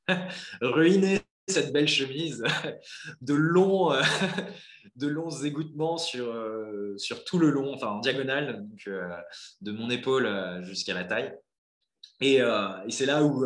[0.61, 2.43] ruiner cette belle chemise
[3.21, 4.03] de longs, euh,
[4.97, 9.09] de longs égouttements sur, euh, sur tout le long, enfin en diagonale, euh,
[9.61, 11.35] de mon épaule jusqu'à la taille.
[12.21, 13.45] Et, et c'est là où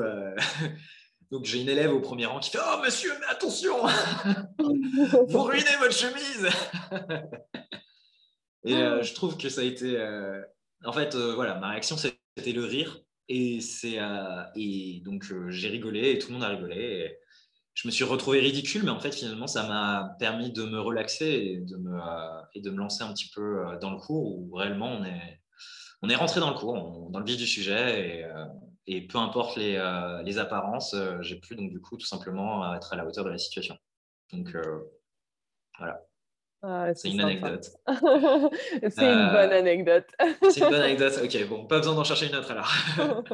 [1.30, 3.74] donc j'ai une élève au premier rang qui fait Oh monsieur, mais attention
[5.28, 6.46] Vous ruinez votre chemise
[8.64, 9.98] Et je trouve que ça a été.
[10.84, 13.00] En fait, voilà, ma réaction c'était le rire.
[13.28, 13.98] Et, c'est,
[14.56, 17.16] et donc j'ai rigolé et tout le monde a rigolé.
[17.86, 21.24] Je me suis retrouvé ridicule, mais en fait, finalement, ça m'a permis de me relaxer
[21.24, 24.36] et de me, euh, et de me lancer un petit peu euh, dans le cours
[24.36, 25.40] où réellement on est,
[26.02, 29.56] on est rentré dans le cours, dans le vif du sujet et, euh, peu importe
[29.56, 29.78] les,
[30.24, 33.38] les apparences, j'ai pu donc du coup tout simplement être à la hauteur de la
[33.38, 33.78] situation.
[34.32, 34.56] Donc
[35.78, 36.04] voilà.
[36.68, 37.70] Ah, c'est une anecdote.
[37.86, 40.06] c'est une bonne Euh, anecdote.
[40.50, 41.12] c'est une bonne anecdote.
[41.22, 42.68] Ok, bon, pas besoin d'en chercher une autre alors.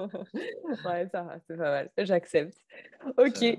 [0.87, 1.91] ouais, ça va, c'est pas mal.
[1.99, 2.55] J'accepte.
[3.17, 3.59] Ok.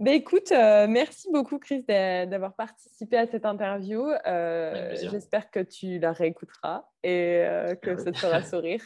[0.00, 4.04] Ben écoute, euh, merci beaucoup Chris d'a- d'avoir participé à cette interview.
[4.26, 4.96] Euh.
[5.10, 8.02] J'espère que tu la réécouteras et euh, que Ah oui.
[8.04, 8.82] ça te fera sourire.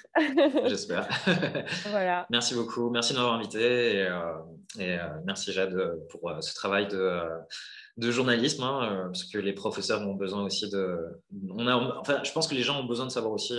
[0.66, 1.08] J'espère.
[1.90, 2.26] voilà.
[2.28, 2.90] Merci beaucoup.
[2.90, 3.94] Merci de m'avoir invité.
[3.96, 4.34] Et, euh,
[4.78, 5.74] et, euh, merci Jade
[6.10, 7.18] pour ce travail de,
[7.96, 10.98] de journalisme, hein, parce que les professeurs ont besoin aussi de.
[11.48, 13.58] On a, enfin, je pense que les gens ont besoin de savoir aussi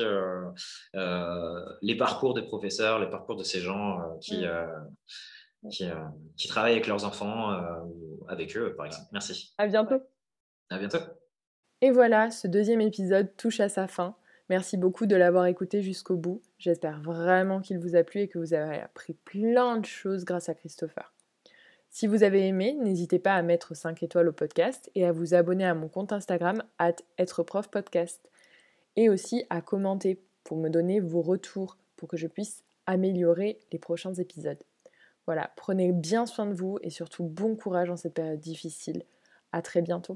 [1.82, 4.45] les parcours des professeurs, les parcours de ces gens qui,
[5.64, 5.70] Mm.
[5.70, 5.86] qui,
[6.38, 7.51] qui travaillent avec leurs enfants
[8.28, 9.07] avec eux, par exemple.
[9.12, 9.53] Merci.
[9.59, 10.01] À bientôt.
[10.72, 10.97] À bientôt.
[11.82, 14.16] Et voilà, ce deuxième épisode touche à sa fin.
[14.52, 16.41] Merci beaucoup de l'avoir écouté jusqu'au bout.
[16.58, 20.49] J'espère vraiment qu'il vous a plu et que vous avez appris plein de choses grâce
[20.49, 21.14] à Christopher.
[21.89, 25.36] Si vous avez aimé, n'hésitez pas à mettre 5 étoiles au podcast et à vous
[25.36, 26.64] abonner à mon compte Instagram
[27.18, 28.30] @êtreprofpodcast
[28.97, 33.80] et aussi à commenter pour me donner vos retours pour que je puisse améliorer les
[33.80, 34.62] prochains épisodes.
[35.28, 39.04] Voilà, prenez bien soin de vous et surtout bon courage en cette période difficile.
[39.54, 40.10] À très bientôt.